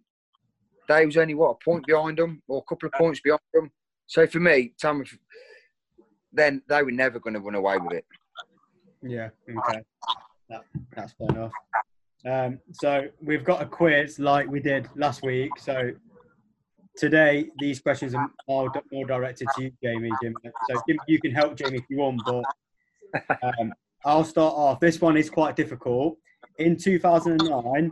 they 0.88 1.06
was 1.06 1.18
only 1.18 1.34
what 1.34 1.58
a 1.60 1.64
point 1.66 1.88
behind 1.88 2.20
them 2.20 2.44
or 2.48 2.60
a 2.60 2.70
couple 2.70 2.88
of 2.88 2.94
points 2.94 3.20
behind 3.22 3.42
them. 3.54 3.72
So 4.06 4.28
for 4.28 4.40
me, 4.40 4.74
Tamworth, 4.80 5.18
then 6.32 6.62
they 6.70 6.84
were 6.84 6.92
never 6.92 7.20
going 7.20 7.34
to 7.34 7.40
run 7.40 7.56
away 7.56 7.78
with 7.80 7.94
it. 7.94 8.06
Yeah. 9.02 9.30
Okay. 9.50 9.82
That, 10.50 10.62
that's 10.96 11.14
fair 11.14 11.30
enough. 11.30 11.52
Um, 12.26 12.60
so 12.72 13.08
we've 13.22 13.44
got 13.44 13.62
a 13.62 13.66
quiz 13.66 14.18
like 14.18 14.48
we 14.50 14.60
did 14.60 14.90
last 14.96 15.22
week. 15.24 15.52
So 15.60 15.92
today 16.98 17.50
these 17.60 17.80
questions 17.80 18.16
are 18.16 18.30
more, 18.48 18.72
more 18.92 19.06
directed 19.06 19.48
to 19.56 19.64
you, 19.64 19.72
Jamie. 19.84 20.12
Jim. 20.22 20.36
So 20.70 20.82
you 21.08 21.20
can 21.20 21.32
help 21.32 21.56
Jamie 21.56 21.78
if 21.78 21.86
you 21.90 21.98
want, 21.98 22.22
but 22.26 22.44
um, 23.44 23.74
I'll 24.06 24.24
start 24.24 24.54
off. 24.56 24.80
This 24.80 25.00
one 25.00 25.18
is 25.18 25.30
quite 25.30 25.56
difficult. 25.56 26.18
In 26.58 26.78
2009, 26.78 27.92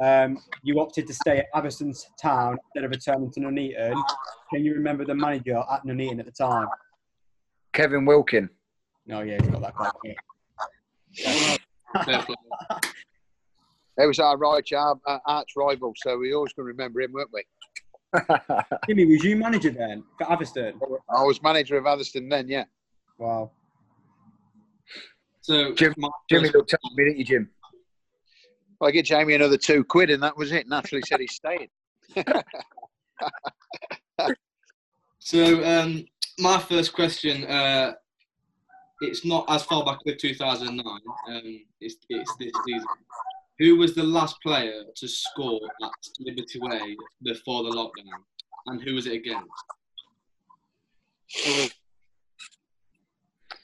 um, 0.00 0.38
you 0.62 0.80
opted 0.80 1.06
to 1.06 1.14
stay 1.14 1.38
at 1.38 1.46
Atherstone 1.54 1.92
Town 2.20 2.56
instead 2.64 2.84
of 2.84 2.90
returning 2.90 3.30
to 3.32 3.40
Nuneaton. 3.40 4.02
Can 4.52 4.64
you 4.64 4.74
remember 4.74 5.04
the 5.04 5.14
manager 5.14 5.62
at 5.70 5.84
Nuneaton 5.84 6.20
at 6.20 6.26
the 6.26 6.32
time? 6.32 6.68
Kevin 7.72 8.06
Wilkin. 8.06 8.48
No, 9.06 9.18
oh, 9.18 9.22
yeah, 9.22 9.38
he's 9.40 9.50
got 9.50 9.62
that 9.62 9.74
quite 9.74 9.92
clear. 9.94 10.14
it 13.98 14.06
was 14.06 14.20
our 14.20 14.36
right 14.36 14.64
arch 15.26 15.50
rival, 15.56 15.92
so 15.96 16.18
we 16.18 16.32
always 16.32 16.52
going 16.52 16.66
to 16.66 16.72
remember 16.72 17.00
him, 17.00 17.12
weren't 17.12 17.30
we? 17.32 17.44
Jimmy, 18.88 19.04
was 19.04 19.24
you 19.24 19.36
manager 19.36 19.70
then 19.70 20.04
for 20.16 20.30
Atherstone? 20.30 20.80
I 21.10 21.24
was 21.24 21.42
manager 21.42 21.76
of 21.76 21.86
Atherstone 21.86 22.28
then, 22.28 22.48
yeah. 22.48 22.64
Wow. 23.18 23.50
So 25.40 25.74
Jim, 25.74 25.94
Jimmy 26.30 26.50
looked 26.50 26.74
at 26.74 26.80
me, 26.94 27.04
didn't 27.04 27.18
you, 27.18 27.24
Jim? 27.24 27.50
I 28.80 28.92
get 28.92 29.04
Jamie 29.04 29.34
another 29.34 29.56
two 29.56 29.82
quid, 29.82 30.10
and 30.10 30.22
that 30.22 30.36
was 30.36 30.52
it. 30.52 30.68
Naturally 30.68 31.02
said 31.02 31.18
he's 31.20 31.34
staying. 31.34 31.68
so 35.18 35.64
um, 35.64 36.04
my 36.38 36.58
first 36.58 36.92
question. 36.92 37.44
Uh, 37.44 37.94
it's 39.00 39.24
not 39.24 39.44
as 39.48 39.62
far 39.62 39.84
back 39.84 39.98
as 40.06 40.16
2009. 40.16 40.84
Um, 40.84 41.60
it's, 41.80 41.96
it's 42.08 42.36
this 42.36 42.52
season. 42.66 42.86
Who 43.58 43.76
was 43.76 43.94
the 43.94 44.04
last 44.04 44.36
player 44.42 44.84
to 44.94 45.08
score 45.08 45.60
at 45.82 45.90
Liberty 46.20 46.60
Way 46.60 46.96
before 47.22 47.64
the 47.64 47.70
lockdown, 47.70 48.22
and 48.66 48.80
who 48.82 48.94
was 48.94 49.06
it 49.06 49.14
against? 49.14 49.48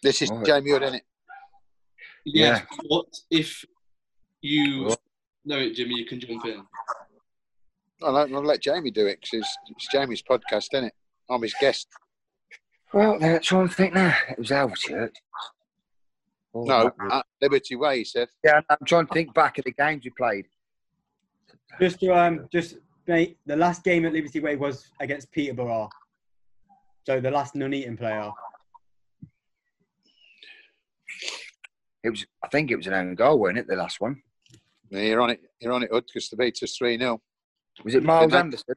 This 0.02 0.20
is 0.22 0.30
Right. 0.30 0.44
Jamie 0.46 0.70
Hood, 0.72 0.82
isn't 0.82 0.96
it? 0.96 1.04
Yes. 2.24 2.62
What 2.88 3.06
if 3.30 3.64
you 4.40 4.84
What? 4.84 5.00
know 5.44 5.58
it, 5.58 5.74
Jimmy? 5.74 5.94
You 5.96 6.06
can 6.06 6.20
jump 6.20 6.44
in. 6.46 6.62
I'll, 8.02 8.16
I'll 8.16 8.28
let 8.44 8.60
Jamie 8.60 8.90
do 8.90 9.06
it 9.06 9.20
because 9.20 9.40
it's, 9.40 9.56
it's 9.70 9.88
Jamie's 9.92 10.22
podcast, 10.22 10.68
isn't 10.74 10.84
it? 10.86 10.94
I'm 11.30 11.40
his 11.42 11.54
guest. 11.60 11.88
Well, 12.92 13.18
let's 13.18 13.46
try 13.46 13.60
and 13.62 13.72
think 13.72 13.94
now. 13.94 14.14
It 14.30 14.38
was 14.38 14.50
Alvechurch. 14.50 15.14
Oh, 16.54 16.64
No, 16.64 16.92
at 17.10 17.26
Liberty 17.42 17.74
Way, 17.74 17.98
he 17.98 18.04
said. 18.04 18.28
yeah, 18.44 18.60
I'm 18.70 18.86
trying 18.86 19.06
to 19.06 19.12
think 19.12 19.34
back 19.34 19.58
at 19.58 19.64
the 19.64 19.72
games 19.72 20.04
we 20.04 20.10
played. 20.10 20.46
Just 21.80 21.98
to 22.00 22.10
um, 22.16 22.48
just 22.52 22.76
mate, 23.08 23.36
the 23.46 23.56
last 23.56 23.82
game 23.82 24.04
at 24.06 24.12
Liberty 24.12 24.40
Way 24.40 24.56
was 24.56 24.86
against 25.00 25.32
Peterborough. 25.32 25.88
So 27.04 27.20
the 27.20 27.30
last 27.30 27.54
Nuneaton 27.54 27.96
player. 27.96 28.30
It 32.04 32.10
was, 32.10 32.24
I 32.42 32.48
think 32.48 32.70
it 32.70 32.76
was 32.76 32.86
an 32.86 32.94
own 32.94 33.14
goal, 33.14 33.40
wasn't 33.40 33.60
it? 33.60 33.66
The 33.66 33.76
last 33.76 34.00
one 34.00 34.22
Yeah, 34.90 35.00
You're 35.00 35.20
on 35.22 35.30
it. 35.30 35.40
You're 35.58 35.72
on 35.72 35.82
it, 35.82 35.90
Hood, 35.90 36.04
because 36.06 36.28
the 36.28 36.36
beat 36.36 36.62
us 36.62 36.76
3 36.76 36.98
0. 36.98 37.20
was 37.82 37.94
it 37.94 38.02
Miles 38.02 38.34
Anderson? 38.34 38.74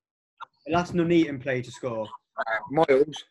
The 0.65 0.73
last 0.73 0.93
Nuneaton 0.93 1.39
player 1.39 1.61
to 1.61 1.71
score. 1.71 2.07
Miles. 2.71 3.23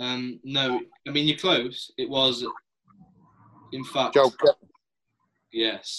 Um, 0.00 0.40
no, 0.44 0.80
I 1.06 1.10
mean 1.10 1.28
you're 1.28 1.36
close. 1.36 1.90
It 1.98 2.08
was, 2.08 2.44
in 3.72 3.84
fact, 3.84 4.14
Joe, 4.14 4.30
Ke- 4.30 4.56
yes. 5.52 5.98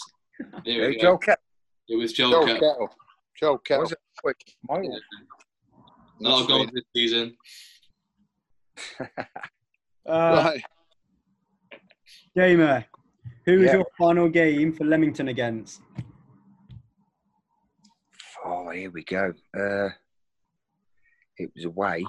There 0.66 0.74
Yeah, 0.74 0.88
we 0.88 0.96
go. 0.96 1.02
Joe 1.02 1.18
Kettle. 1.20 1.44
It 1.88 1.96
was 1.98 2.14
Joe. 2.14 2.32
Joe 2.32 2.46
Kettle. 2.46 2.60
Kettle. 2.60 2.90
Joe 3.40 3.58
Kettle. 3.60 3.82
Was 3.84 3.92
it? 3.92 4.00
Quick, 4.22 4.42
Miles. 4.68 4.88
Yeah. 6.20 6.28
A 6.28 6.30
lot 6.30 6.42
of 6.42 6.48
goals 6.48 6.70
this 6.74 6.84
season. 6.96 7.36
Uh, 10.04 10.52
Right. 10.56 10.64
Jamie, 12.36 12.86
who 13.46 13.60
was 13.60 13.66
Yeah. 13.68 13.74
your 13.74 13.86
final 14.00 14.30
game 14.30 14.74
for 14.74 14.84
Leamington 14.84 15.28
against? 15.28 15.80
Oh, 18.44 18.72
here 18.72 18.90
we 18.90 19.04
go. 19.04 19.32
Uh, 19.56 19.90
it 21.38 21.52
was 21.56 21.66
away. 21.66 22.04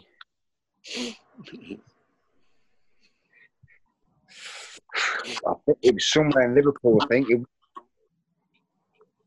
I 5.47 5.53
think 5.67 5.79
it 5.83 5.95
was 5.95 6.11
somewhere 6.11 6.45
in 6.49 6.55
Liverpool. 6.55 6.99
I 7.03 7.07
think 7.07 7.31
it. 7.31 7.41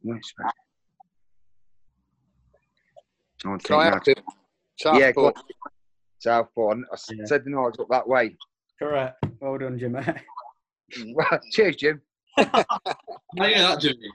Where's 0.02 0.34
that? 0.38 0.54
I 3.46 3.50
don't 3.50 3.64
Can 3.64 3.80
I 3.80 3.84
have 3.86 4.04
that- 4.04 4.16
to? 4.16 4.98
Yeah, 5.00 5.12
go 5.12 5.28
on. 5.28 5.34
Southport. 5.34 5.36
Southport. 6.20 6.78
I 6.92 6.94
s- 6.94 7.10
Yeah. 7.12 7.26
said 7.26 7.44
the 7.46 7.50
noise 7.52 7.74
up 7.80 7.88
that 7.90 8.08
way. 8.08 8.36
Correct. 8.80 9.24
Well 9.40 9.58
done, 9.58 9.78
Jim. 9.80 9.96
Right, 11.16 11.42
cheers, 11.52 11.76
Jim. 11.78 12.00
How 12.38 12.46
do 12.46 13.48
you 13.50 13.56
know 13.56 13.76
that, 13.76 13.80
Jimmy? 13.82 14.12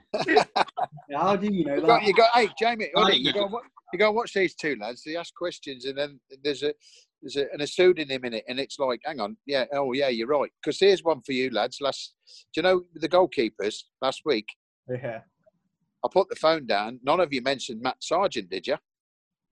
How 1.13 1.35
do 1.35 1.47
you 1.53 1.65
know 1.65 1.75
You 1.75 1.81
got, 1.81 1.87
that? 1.99 2.03
you 2.07 2.13
got, 2.13 2.31
hey, 2.33 2.49
Jamie, 2.57 2.89
you 2.95 3.07
you 3.13 3.33
go. 3.33 3.49
go, 3.49 3.57
and 3.57 3.65
you 3.91 3.99
go 3.99 4.07
and 4.07 4.15
watch 4.15 4.33
these 4.33 4.55
two 4.55 4.77
lads. 4.79 5.03
They 5.03 5.17
ask 5.17 5.33
questions, 5.35 5.83
and 5.83 5.97
then 5.97 6.19
there's 6.43 6.63
a 6.63 6.73
there's 7.21 7.35
a, 7.35 7.51
an 7.53 7.61
a 7.61 7.67
pseudonym 7.67 8.25
in 8.25 8.33
it, 8.33 8.43
and 8.47 8.59
it's 8.59 8.79
like, 8.79 9.01
hang 9.05 9.19
on, 9.19 9.37
yeah, 9.45 9.65
oh 9.73 9.93
yeah, 9.93 10.09
you're 10.09 10.27
right. 10.27 10.51
Because 10.61 10.79
here's 10.79 11.03
one 11.03 11.21
for 11.21 11.33
you 11.33 11.49
lads. 11.51 11.79
Last, 11.81 12.13
do 12.53 12.61
you 12.61 12.63
know 12.63 12.83
the 12.95 13.09
goalkeepers 13.09 13.83
last 14.01 14.21
week? 14.25 14.47
Yeah. 14.89 15.21
I 16.03 16.07
put 16.11 16.29
the 16.29 16.35
phone 16.35 16.65
down. 16.65 16.99
None 17.03 17.19
of 17.19 17.31
you 17.31 17.41
mentioned 17.41 17.81
Matt 17.81 17.97
Sargent, 17.99 18.49
did 18.49 18.67
you? 18.67 18.77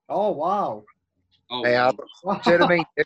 Oh 0.08 0.32
wow. 0.32 0.84
Oh, 1.52 1.64
Hey, 1.64 1.76
Al. 1.76 1.92
See 1.94 2.52
what 2.52 2.64
I 2.64 2.68
mean? 2.68 2.86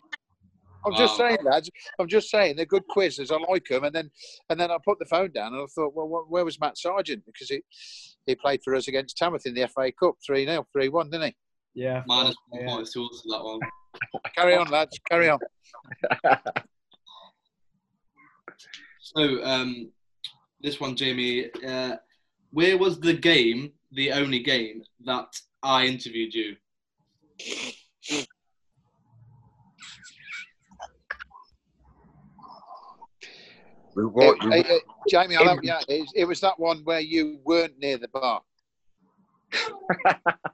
I'm 0.86 0.94
just 0.94 1.16
saying, 1.16 1.38
lads. 1.42 1.70
I'm 1.98 2.08
just 2.08 2.28
saying 2.28 2.56
they're 2.56 2.66
good 2.66 2.86
quizzes. 2.88 3.30
I 3.30 3.36
like 3.48 3.64
them. 3.70 3.84
And 3.84 3.94
then, 3.94 4.10
and 4.50 4.60
then 4.60 4.70
I 4.70 4.76
put 4.84 4.98
the 4.98 5.06
phone 5.06 5.32
down 5.32 5.54
and 5.54 5.62
I 5.62 5.66
thought, 5.74 5.94
well, 5.94 6.26
where 6.28 6.44
was 6.44 6.60
Matt 6.60 6.76
Sargent? 6.76 7.24
Because 7.24 7.48
he 7.48 7.62
he 8.26 8.34
played 8.34 8.60
for 8.62 8.74
us 8.74 8.88
against 8.88 9.16
Tamworth 9.16 9.46
in 9.46 9.54
the 9.54 9.66
FA 9.68 9.92
Cup, 9.92 10.16
three 10.24 10.44
0 10.46 10.66
three 10.72 10.88
one, 10.88 11.10
didn't 11.10 11.28
he? 11.28 11.36
Yeah. 11.74 12.02
minus 12.06 12.36
yeah. 12.52 12.66
one 12.66 12.76
points 12.76 12.92
to 12.92 13.08
that 13.26 13.42
one. 13.42 13.60
Carry 14.36 14.56
on, 14.56 14.68
lads. 14.68 14.98
Carry 15.08 15.28
on. 15.28 15.38
So, 19.04 19.44
um, 19.44 19.92
this 20.62 20.80
one, 20.80 20.96
Jamie, 20.96 21.50
uh, 21.64 21.96
where 22.52 22.78
was 22.78 22.98
the 22.98 23.12
game, 23.12 23.72
the 23.92 24.12
only 24.12 24.38
game 24.38 24.82
that 25.04 25.26
I 25.62 25.84
interviewed 25.84 26.32
you? 26.32 26.56
We 33.94 34.06
wa- 34.06 34.32
Eh, 34.32 34.34
eh, 34.52 34.62
eh, 34.66 34.78
Jamie, 35.06 35.36
I 35.36 35.42
love 35.42 35.58
you. 35.62 35.74
It, 35.86 36.10
it 36.14 36.24
was 36.24 36.40
that 36.40 36.58
one 36.58 36.78
where 36.84 37.00
you 37.00 37.40
weren't 37.44 37.78
near 37.78 37.98
the 37.98 38.08
bar. 38.08 38.40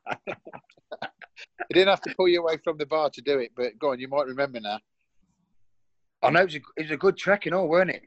you 1.70 1.74
didn't 1.74 1.90
have 1.90 2.00
to 2.02 2.14
pull 2.16 2.26
you 2.28 2.40
away 2.40 2.56
from 2.64 2.76
the 2.78 2.86
bar 2.86 3.10
to 3.10 3.22
do 3.22 3.38
it, 3.38 3.52
but 3.56 3.78
go 3.78 3.92
on, 3.92 4.00
you 4.00 4.08
might 4.08 4.26
remember 4.26 4.58
now. 4.60 4.78
I 6.22 6.30
know 6.30 6.40
it 6.40 6.44
was, 6.46 6.54
a, 6.56 6.60
it 6.76 6.82
was 6.82 6.90
a 6.90 6.96
good 6.96 7.16
trek 7.16 7.46
and 7.46 7.54
all, 7.54 7.68
weren't 7.68 7.90
it? 7.90 8.02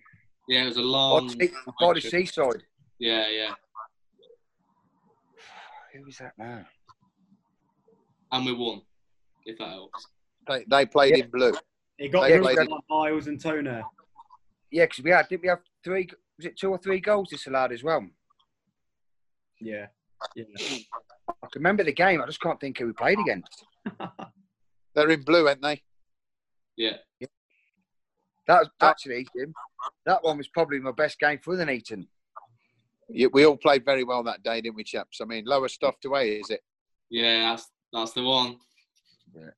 Yeah, 0.50 0.64
it 0.64 0.68
was 0.68 0.78
a 0.78 0.82
By 0.82 0.86
long. 0.86 1.28
the 1.28 1.34
sea- 1.48 1.54
by 1.80 1.94
the 1.94 2.02
seaside. 2.02 2.64
Yeah, 3.00 3.30
yeah. 3.30 3.52
Who 5.94 6.04
was 6.04 6.18
that 6.18 6.34
now? 6.38 6.66
And 8.34 8.46
we 8.46 8.52
won, 8.54 8.82
if 9.46 9.58
that 9.60 9.70
helps. 9.70 10.08
They, 10.48 10.66
they 10.70 10.86
played 10.86 11.18
Yeah. 11.18 11.24
in 11.24 11.30
blue. 11.32 11.54
It 11.98 12.12
got 12.12 12.28
They 12.28 12.40
played 12.40 12.58
of 12.58 12.68
it- 12.68 12.72
Miles 12.90 13.28
and 13.28 13.40
Toner. 13.42 13.82
Yeah, 14.72 14.86
because 14.86 15.04
we 15.06 15.12
had, 15.12 15.30
didn't 15.30 15.44
we 15.44 15.48
have 15.48 15.60
three, 15.86 16.10
was 16.38 16.48
it 16.48 16.58
two 16.58 16.70
or 16.70 16.78
three 16.80 17.00
goals 17.00 17.30
this 17.32 17.48
allowed 17.48 17.72
as 17.72 17.82
well? 17.84 18.06
Yeah. 19.62 19.86
Yeah. 20.36 20.46
I 21.28 21.48
can 21.52 21.62
remember 21.62 21.84
the 21.84 21.94
game, 21.94 22.22
I 22.22 22.26
just 22.26 22.42
can't 22.42 22.60
think 22.60 22.78
who 22.78 22.88
we 22.88 22.94
played 22.94 23.20
against. 23.20 23.66
They're 24.96 25.10
in 25.10 25.22
blue, 25.22 25.48
aren't 25.48 25.62
they? 25.62 25.82
Yeah. 26.78 26.98
That 28.48 28.60
was 28.60 28.70
actually, 28.82 29.28
Jim, 29.36 29.54
that 30.06 30.24
one 30.24 30.38
was 30.38 30.48
probably 30.50 30.80
my 30.80 30.92
best 30.92 31.20
game 31.20 31.40
for 31.44 31.56
the 31.56 31.70
Eton. 31.70 32.08
You, 33.10 33.30
we 33.32 33.46
all 33.46 33.58
played 33.58 33.86
very 33.86 34.04
well 34.04 34.24
that 34.24 34.44
day, 34.44 34.62
didn't 34.62 34.76
we, 34.76 34.84
chaps? 34.84 35.22
I 35.22 35.26
mean, 35.26 35.46
Lowestoft 35.46 36.06
away, 36.06 36.32
is 36.36 36.50
it? 36.50 36.62
Yeah, 37.10 37.52
that's, 37.52 37.70
that's 37.92 38.14
the 38.14 38.24
one. 38.24 38.58
Yeah. 39.36 39.50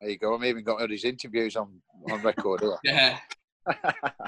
There 0.00 0.10
you 0.10 0.18
go. 0.18 0.34
I've 0.34 0.44
even 0.44 0.64
got 0.64 0.80
all 0.80 0.88
these 0.88 1.04
interviews 1.04 1.56
on, 1.56 1.80
on 2.10 2.22
record. 2.22 2.62
Yeah. 2.84 3.18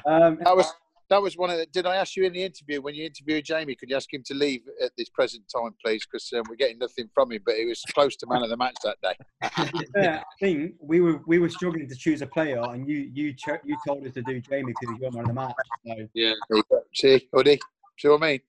Um, 0.06 0.38
That 0.44 0.56
was 0.56 0.72
that 1.14 1.22
was 1.22 1.36
one 1.36 1.48
of 1.48 1.58
the. 1.58 1.66
Did 1.66 1.86
I 1.86 1.96
ask 1.96 2.16
you 2.16 2.24
in 2.24 2.32
the 2.32 2.42
interview 2.42 2.82
when 2.82 2.96
you 2.96 3.04
interviewed 3.04 3.44
Jamie? 3.44 3.76
Could 3.76 3.88
you 3.88 3.96
ask 3.96 4.12
him 4.12 4.24
to 4.26 4.34
leave 4.34 4.62
at 4.82 4.90
this 4.98 5.08
present 5.08 5.44
time, 5.54 5.70
please? 5.82 6.04
Because 6.04 6.28
um, 6.32 6.42
we're 6.48 6.56
getting 6.56 6.78
nothing 6.78 7.08
from 7.14 7.30
him. 7.30 7.40
But 7.46 7.54
he 7.54 7.66
was 7.66 7.84
close 7.94 8.16
to 8.16 8.26
man 8.26 8.42
of 8.42 8.50
the 8.50 8.56
match 8.56 8.74
that 8.82 8.96
day. 9.00 9.14
yeah, 9.96 10.22
I 10.22 10.44
think 10.44 10.74
we 10.80 11.00
were 11.00 11.20
we 11.24 11.38
were 11.38 11.48
struggling 11.48 11.88
to 11.88 11.94
choose 11.94 12.20
a 12.20 12.26
player, 12.26 12.60
and 12.60 12.88
you 12.88 13.08
you 13.12 13.32
cho- 13.32 13.60
you 13.64 13.76
told 13.86 14.04
us 14.04 14.12
to 14.14 14.22
do 14.22 14.40
Jamie 14.40 14.72
because 14.72 14.88
he's 14.88 15.00
your 15.00 15.12
man 15.12 15.22
of 15.22 15.28
the 15.28 15.34
match. 15.34 15.54
So 15.86 15.94
Yeah. 16.14 16.32
There 16.48 16.58
you 16.58 16.64
go. 16.68 16.82
See, 16.92 17.28
Hoodie. 17.32 17.60
See 17.96 18.08
what 18.08 18.24
I 18.24 18.26
mean? 18.26 18.40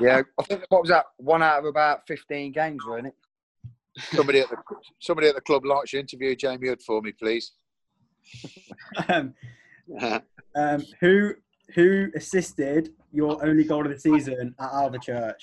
yeah, 0.00 0.22
I 0.38 0.42
think, 0.44 0.62
what 0.68 0.82
was 0.82 0.90
that? 0.90 1.06
One 1.16 1.42
out 1.42 1.58
of 1.58 1.64
about 1.64 2.06
15 2.06 2.52
games, 2.52 2.84
weren't 2.86 3.08
it? 3.08 3.14
Somebody 3.98 4.38
at 4.38 4.48
the 4.48 4.58
somebody 5.00 5.26
at 5.26 5.34
the 5.34 5.40
club 5.40 5.64
likes 5.64 5.92
you. 5.92 5.98
Interview 5.98 6.36
Jamie 6.36 6.68
Hood 6.68 6.82
for 6.82 7.02
me, 7.02 7.10
please. 7.10 7.50
um, 9.08 9.34
um, 10.54 10.84
who 11.00 11.34
who 11.74 12.08
assisted 12.14 12.90
your 13.12 13.44
only 13.44 13.64
goal 13.64 13.84
of 13.84 13.92
the 13.92 13.98
season 13.98 14.54
at 14.58 14.70
Alvechurch? 14.70 15.42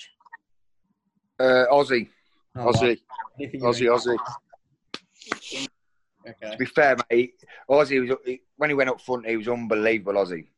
Uh, 1.40 1.64
Ozzy. 1.70 2.08
Oh, 2.56 2.66
wow. 2.66 2.72
Ozzy, 2.72 2.98
Anything 3.38 3.60
Ozzy, 3.62 3.86
Ozzy. 3.86 4.16
Okay. 6.28 6.50
To 6.50 6.56
be 6.58 6.66
fair, 6.66 6.96
mate, 7.10 7.34
Ozzy 7.70 8.06
was 8.06 8.18
he- 8.24 8.42
when 8.56 8.70
he 8.70 8.74
went 8.74 8.90
up 8.90 9.00
front, 9.00 9.26
he 9.26 9.36
was 9.36 9.48
unbelievable. 9.48 10.14
Ozzy. 10.14 10.48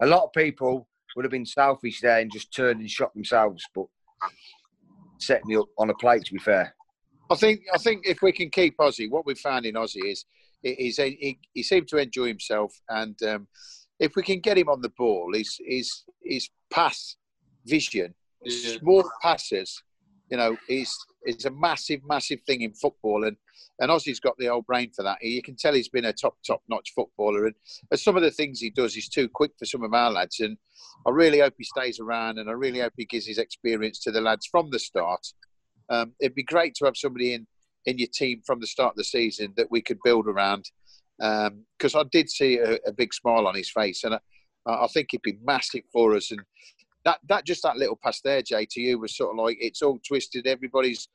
A 0.00 0.06
lot 0.06 0.24
of 0.24 0.32
people 0.32 0.88
would 1.16 1.24
have 1.24 1.32
been 1.32 1.46
selfish 1.46 2.00
there 2.00 2.18
and 2.18 2.30
just 2.32 2.54
turned 2.54 2.80
and 2.80 2.90
shot 2.90 3.12
themselves, 3.14 3.64
but 3.74 3.86
set 5.18 5.44
me 5.44 5.56
up 5.56 5.66
on 5.78 5.90
a 5.90 5.94
plate. 5.94 6.24
To 6.24 6.32
be 6.32 6.38
fair, 6.38 6.74
I 7.30 7.34
think 7.36 7.62
I 7.72 7.78
think 7.78 8.06
if 8.06 8.22
we 8.22 8.32
can 8.32 8.50
keep 8.50 8.76
Ozzy, 8.78 9.10
what 9.10 9.26
we've 9.26 9.38
found 9.38 9.66
in 9.66 9.74
Ozzy 9.74 10.12
is 10.12 10.24
he's 10.62 10.98
a, 10.98 11.10
he, 11.10 11.38
he 11.54 11.62
seemed 11.62 11.88
to 11.88 11.96
enjoy 11.96 12.26
himself, 12.28 12.72
and 12.88 13.20
um, 13.24 13.48
if 13.98 14.16
we 14.16 14.22
can 14.22 14.40
get 14.40 14.58
him 14.58 14.68
on 14.68 14.80
the 14.80 14.90
ball, 14.90 15.32
his 15.34 15.58
his 15.66 16.04
his 16.24 16.48
pass 16.70 17.16
vision, 17.66 18.14
Yeah. 18.44 18.78
small 18.78 19.10
passes, 19.22 19.82
you 20.30 20.36
know, 20.36 20.56
he's 20.68 20.96
is 21.24 21.44
a 21.44 21.50
massive, 21.50 22.00
massive 22.04 22.40
thing 22.46 22.62
in 22.62 22.72
football, 22.74 23.24
and 23.24 23.36
and 23.78 23.90
Ozzy's 23.90 24.20
got 24.20 24.36
the 24.38 24.48
old 24.48 24.66
brain 24.66 24.90
for 24.94 25.02
that. 25.02 25.22
You 25.22 25.42
can 25.42 25.56
tell 25.56 25.72
he's 25.74 25.88
been 25.88 26.04
a 26.04 26.12
top, 26.12 26.36
top 26.46 26.62
notch 26.68 26.92
footballer, 26.94 27.46
and, 27.46 27.54
and 27.90 27.98
some 27.98 28.16
of 28.16 28.22
the 28.22 28.30
things 28.30 28.60
he 28.60 28.70
does, 28.70 28.94
he's 28.94 29.08
too 29.08 29.28
quick 29.28 29.52
for 29.58 29.64
some 29.66 29.82
of 29.82 29.94
our 29.94 30.10
lads. 30.10 30.40
And 30.40 30.56
I 31.06 31.10
really 31.10 31.40
hope 31.40 31.54
he 31.58 31.64
stays 31.64 31.98
around, 32.00 32.38
and 32.38 32.48
I 32.48 32.52
really 32.52 32.80
hope 32.80 32.92
he 32.96 33.04
gives 33.06 33.26
his 33.26 33.38
experience 33.38 33.98
to 34.00 34.10
the 34.10 34.20
lads 34.20 34.46
from 34.46 34.70
the 34.70 34.78
start. 34.78 35.26
Um, 35.88 36.12
it'd 36.20 36.34
be 36.34 36.42
great 36.44 36.74
to 36.76 36.84
have 36.84 36.96
somebody 36.96 37.34
in 37.34 37.46
in 37.84 37.98
your 37.98 38.08
team 38.14 38.40
from 38.46 38.60
the 38.60 38.66
start 38.66 38.92
of 38.92 38.96
the 38.96 39.04
season 39.04 39.52
that 39.56 39.68
we 39.70 39.82
could 39.82 39.98
build 40.04 40.26
around. 40.28 40.70
Because 41.18 41.94
um, 41.94 42.00
I 42.00 42.04
did 42.10 42.30
see 42.30 42.58
a, 42.58 42.78
a, 42.86 42.92
big 42.92 43.12
smile 43.14 43.46
on 43.46 43.54
his 43.54 43.70
face, 43.70 44.04
and 44.04 44.14
I, 44.14 44.18
I 44.66 44.86
think 44.92 45.08
he'd 45.10 45.22
be 45.22 45.38
massive 45.44 45.82
for 45.92 46.16
us. 46.16 46.30
And 46.30 46.40
that 47.04 47.18
that 47.28 47.44
just 47.44 47.62
that 47.62 47.76
little 47.76 47.98
pass 48.02 48.20
there, 48.22 48.42
Jay, 48.42 48.66
to 48.70 48.80
you 48.80 48.98
was 48.98 49.16
sort 49.16 49.30
of 49.30 49.44
like 49.44 49.58
it's 49.60 49.82
all 49.82 49.98
twisted. 50.06 50.46
Everybody's 50.46 51.08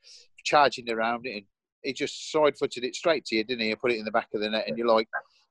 charging 0.46 0.90
around 0.90 1.26
it, 1.26 1.38
and 1.38 1.46
he 1.84 1.94
just 1.94 2.32
side 2.32 2.58
footed 2.58 2.84
it 2.84 2.96
straight 2.96 3.26
to 3.26 3.36
you, 3.36 3.44
didn't 3.44 3.62
he? 3.62 3.72
And 3.72 3.80
put 3.80 3.92
it 3.92 4.00
in 4.00 4.06
the 4.06 4.12
back 4.12 4.30
of 4.34 4.42
the 4.42 4.50
net, 4.50 4.66
and 4.68 4.78
you're 4.78 4.88
like, 4.88 5.08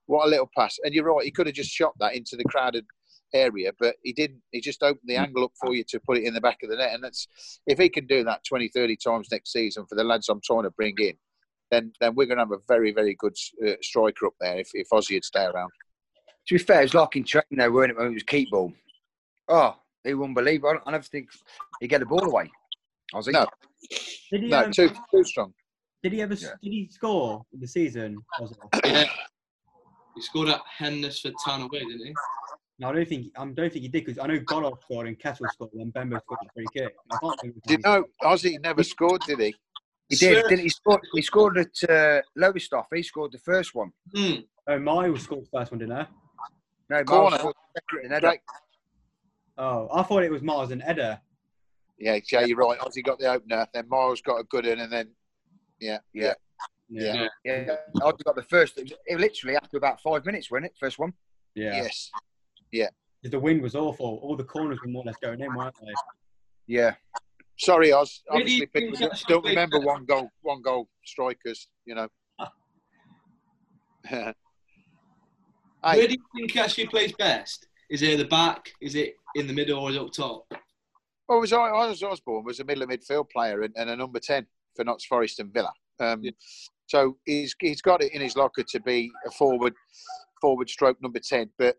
what 0.06 0.26
a 0.26 0.30
little 0.30 0.50
pass. 0.56 0.78
And 0.84 0.94
you're 0.94 1.12
right, 1.12 1.24
he 1.24 1.30
could 1.30 1.46
have 1.46 1.54
just 1.54 1.70
shot 1.70 1.92
that 1.98 2.14
into 2.14 2.36
the 2.36 2.44
crowded 2.44 2.86
area, 3.34 3.72
but 3.78 3.96
he 4.02 4.12
didn't. 4.12 4.40
He 4.52 4.60
just 4.60 4.82
opened 4.82 5.08
the 5.08 5.16
angle 5.16 5.44
up 5.44 5.52
for 5.60 5.74
you 5.74 5.84
to 5.88 6.00
put 6.00 6.18
it 6.18 6.24
in 6.24 6.34
the 6.34 6.40
back 6.40 6.58
of 6.62 6.70
the 6.70 6.76
net. 6.76 6.94
And 6.94 7.02
that's 7.02 7.28
if 7.66 7.78
he 7.78 7.88
can 7.88 8.06
do 8.06 8.24
that 8.24 8.44
20, 8.44 8.68
30 8.68 8.96
times 8.96 9.28
next 9.30 9.52
season 9.52 9.86
for 9.86 9.94
the 9.94 10.04
lads 10.04 10.28
I'm 10.28 10.40
trying 10.44 10.64
to 10.64 10.70
bring 10.70 10.94
in, 10.98 11.14
then 11.70 11.92
then 12.00 12.14
we're 12.14 12.26
going 12.26 12.38
to 12.38 12.44
have 12.44 12.52
a 12.52 12.62
very, 12.68 12.92
very 12.92 13.14
good 13.18 13.34
uh, 13.66 13.72
striker 13.82 14.26
up 14.26 14.34
there 14.40 14.58
if, 14.58 14.70
if 14.74 14.88
Ozzy 14.90 15.14
would 15.14 15.24
stay 15.24 15.44
around. 15.44 15.70
To 16.48 16.54
be 16.54 16.58
fair, 16.58 16.80
it 16.80 16.84
was 16.84 16.94
like 16.94 17.16
in 17.16 17.24
training 17.24 17.46
though, 17.56 17.70
weren't 17.70 17.90
it, 17.90 17.96
when 17.98 18.08
it 18.08 18.14
was 18.14 18.22
keep 18.22 18.50
ball? 18.50 18.72
Oh, 19.48 19.76
he 20.04 20.14
wouldn't 20.14 20.36
believe 20.36 20.62
it. 20.64 20.80
I 20.86 20.90
never 20.90 21.02
think 21.02 21.28
he'd 21.80 21.88
get 21.88 22.00
the 22.00 22.06
ball 22.06 22.24
away. 22.24 22.50
Ozzy. 23.14 23.32
No. 23.32 23.46
Did 24.30 24.42
he, 24.42 24.48
no, 24.48 24.64
um, 24.64 24.72
too, 24.72 24.90
too 25.10 25.24
strong. 25.24 25.52
Did 26.02 26.12
he 26.12 26.22
ever? 26.22 26.34
Yeah. 26.34 26.50
Did 26.62 26.70
he 26.70 26.88
score 26.90 27.44
in 27.52 27.60
the 27.60 27.66
season? 27.66 28.18
yeah, 28.84 29.04
he 30.14 30.22
scored 30.22 30.48
at 30.48 30.60
Hednesford 30.78 31.34
Town 31.44 31.62
away, 31.62 31.80
didn't 31.80 32.06
he? 32.06 32.14
No, 32.78 32.90
I 32.90 32.92
don't 32.92 33.08
think 33.08 33.26
I 33.36 33.44
don't 33.44 33.56
think 33.56 33.72
he 33.72 33.88
did 33.88 34.04
because 34.04 34.18
I 34.18 34.26
know 34.26 34.38
Goddard 34.40 34.74
scored 34.82 35.06
and 35.08 35.18
Kettle 35.18 35.46
scored 35.50 35.72
and 35.74 35.92
Bembo 35.92 36.18
scored 36.18 36.40
a 36.44 36.52
free 36.52 36.66
kick. 36.74 36.94
Did 37.42 37.54
you 37.68 37.78
know 37.78 38.04
Ozzy 38.22 38.60
never 38.60 38.82
scored? 38.82 39.22
Did 39.22 39.40
he? 39.40 39.54
He 40.08 40.16
did, 40.16 40.44
didn't 40.48 40.60
he? 40.60 40.68
Scored, 40.68 41.00
he 41.14 41.22
scored 41.22 41.58
at 41.58 41.90
uh, 41.90 42.22
Lowestoft. 42.36 42.88
He 42.94 43.02
scored 43.02 43.32
the 43.32 43.38
first 43.38 43.74
one. 43.74 43.92
Mm. 44.14 44.44
Oh, 44.68 44.78
Miles 44.78 45.22
scored 45.22 45.44
the 45.44 45.58
first 45.58 45.72
one, 45.72 45.78
didn't 45.80 45.96
he? 45.96 46.04
No, 46.90 47.04
Miles 47.04 47.34
scored 47.34 47.54
the 47.74 47.80
second 48.20 48.38
Oh, 49.58 49.88
I 49.92 50.02
thought 50.02 50.22
it 50.22 50.30
was 50.30 50.42
Miles 50.42 50.70
and 50.70 50.82
Edda. 50.84 51.20
Yeah, 51.98 52.18
Jay, 52.20 52.46
you're 52.46 52.58
right. 52.58 52.78
Ozzy 52.78 53.02
got 53.02 53.18
the 53.18 53.32
opener, 53.32 53.66
then 53.72 53.88
Miles 53.88 54.20
got 54.20 54.36
a 54.36 54.44
good 54.44 54.66
one, 54.66 54.80
and 54.80 54.92
then 54.92 55.08
yeah, 55.80 55.98
yeah. 56.12 56.34
Yeah, 56.88 57.26
yeah. 57.44 57.64
yeah. 57.66 57.76
Ozzy 57.96 58.22
got 58.22 58.36
the 58.36 58.44
first. 58.44 58.78
It, 58.78 58.82
was, 58.84 58.92
it 59.06 59.18
literally 59.18 59.56
after 59.56 59.76
about 59.76 60.00
five 60.00 60.24
minutes, 60.24 60.50
wasn't 60.50 60.66
it? 60.66 60.74
First 60.78 60.98
one. 60.98 61.12
Yeah. 61.54 61.82
Yes. 61.82 62.10
Yeah. 62.70 62.88
The 63.22 63.40
wind 63.40 63.62
was 63.62 63.74
awful. 63.74 64.20
All 64.22 64.36
the 64.36 64.44
corners 64.44 64.78
were 64.84 64.90
more 64.90 65.02
or 65.02 65.06
less 65.06 65.16
going 65.20 65.40
in, 65.40 65.52
weren't 65.54 65.74
they? 65.80 65.92
Yeah. 66.66 66.94
Sorry, 67.58 67.92
Oz. 67.92 68.22
Obviously, 68.30 68.66
people 68.66 69.08
don't 69.28 69.44
remember 69.44 69.80
one 69.80 70.04
goal, 70.04 70.28
one 70.42 70.62
goal 70.62 70.88
strikers. 71.04 71.68
You 71.84 71.94
know. 71.94 72.08
Where 75.94 76.06
do 76.06 76.14
you 76.14 76.24
think 76.34 76.56
actually 76.56 76.86
plays 76.86 77.12
best? 77.12 77.66
Is 77.90 78.02
it 78.02 78.12
at 78.12 78.18
the 78.18 78.24
back? 78.24 78.72
Is 78.80 78.94
it 78.94 79.14
in 79.34 79.46
the 79.46 79.52
middle 79.52 79.78
or 79.78 79.90
is 79.90 79.96
it 79.96 80.02
up 80.02 80.12
top? 80.12 80.46
Well, 81.28 81.40
was 81.40 81.52
I, 81.52 81.70
was 81.70 82.02
Osborne 82.02 82.44
was 82.44 82.60
a 82.60 82.64
middle 82.64 82.82
of 82.82 82.88
midfield 82.88 83.30
player 83.30 83.62
and, 83.62 83.74
and 83.76 83.90
a 83.90 83.96
number 83.96 84.20
ten 84.20 84.46
for 84.74 84.84
Notts 84.84 85.06
Forest 85.06 85.40
and 85.40 85.52
Villa. 85.52 85.72
Um, 86.00 86.22
yeah. 86.22 86.32
So 86.86 87.16
he's 87.24 87.54
he's 87.60 87.82
got 87.82 88.02
it 88.02 88.12
in 88.12 88.20
his 88.20 88.36
locker 88.36 88.62
to 88.62 88.80
be 88.80 89.10
a 89.26 89.30
forward 89.30 89.74
forward 90.40 90.68
stroke 90.68 91.00
number 91.02 91.18
ten, 91.18 91.50
but 91.58 91.76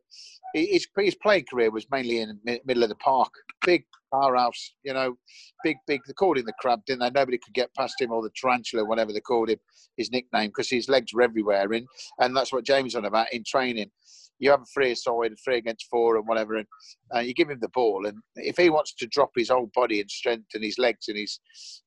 his, 0.53 0.87
his 0.97 1.15
playing 1.15 1.45
career 1.49 1.71
was 1.71 1.85
mainly 1.91 2.19
in 2.19 2.39
the 2.43 2.61
middle 2.65 2.83
of 2.83 2.89
the 2.89 2.95
park. 2.95 3.31
Big 3.65 3.85
powerhouse, 4.13 4.73
you 4.83 4.93
know, 4.93 5.15
big, 5.63 5.77
big. 5.87 6.01
They 6.07 6.13
called 6.13 6.37
him 6.37 6.45
the 6.45 6.53
crab, 6.59 6.81
didn't 6.85 7.01
they? 7.01 7.09
Nobody 7.09 7.37
could 7.37 7.53
get 7.53 7.73
past 7.75 7.99
him, 7.99 8.11
or 8.11 8.21
the 8.21 8.31
tarantula, 8.35 8.85
whatever 8.85 9.13
they 9.13 9.19
called 9.19 9.49
him, 9.49 9.59
his 9.95 10.11
nickname, 10.11 10.49
because 10.49 10.69
his 10.69 10.89
legs 10.89 11.13
were 11.13 11.21
everywhere. 11.21 11.71
In, 11.73 11.85
and 12.19 12.35
that's 12.35 12.53
what 12.53 12.65
James 12.65 12.95
on 12.95 13.05
about 13.05 13.31
in 13.33 13.43
training. 13.45 13.91
You 14.39 14.51
have 14.51 14.61
a 14.61 14.65
free 14.73 14.93
side, 14.93 15.33
three 15.43 15.57
against 15.57 15.87
four, 15.89 16.17
and 16.17 16.27
whatever, 16.27 16.57
and 16.57 16.67
uh, 17.15 17.19
you 17.19 17.33
give 17.33 17.49
him 17.49 17.59
the 17.59 17.69
ball. 17.69 18.05
And 18.05 18.17
if 18.35 18.57
he 18.57 18.69
wants 18.69 18.93
to 18.95 19.07
drop 19.07 19.31
his 19.35 19.49
whole 19.49 19.71
body 19.73 19.99
and 19.99 20.11
strength 20.11 20.47
and 20.53 20.63
his 20.63 20.77
legs 20.77 21.07
and 21.07 21.17
his 21.17 21.39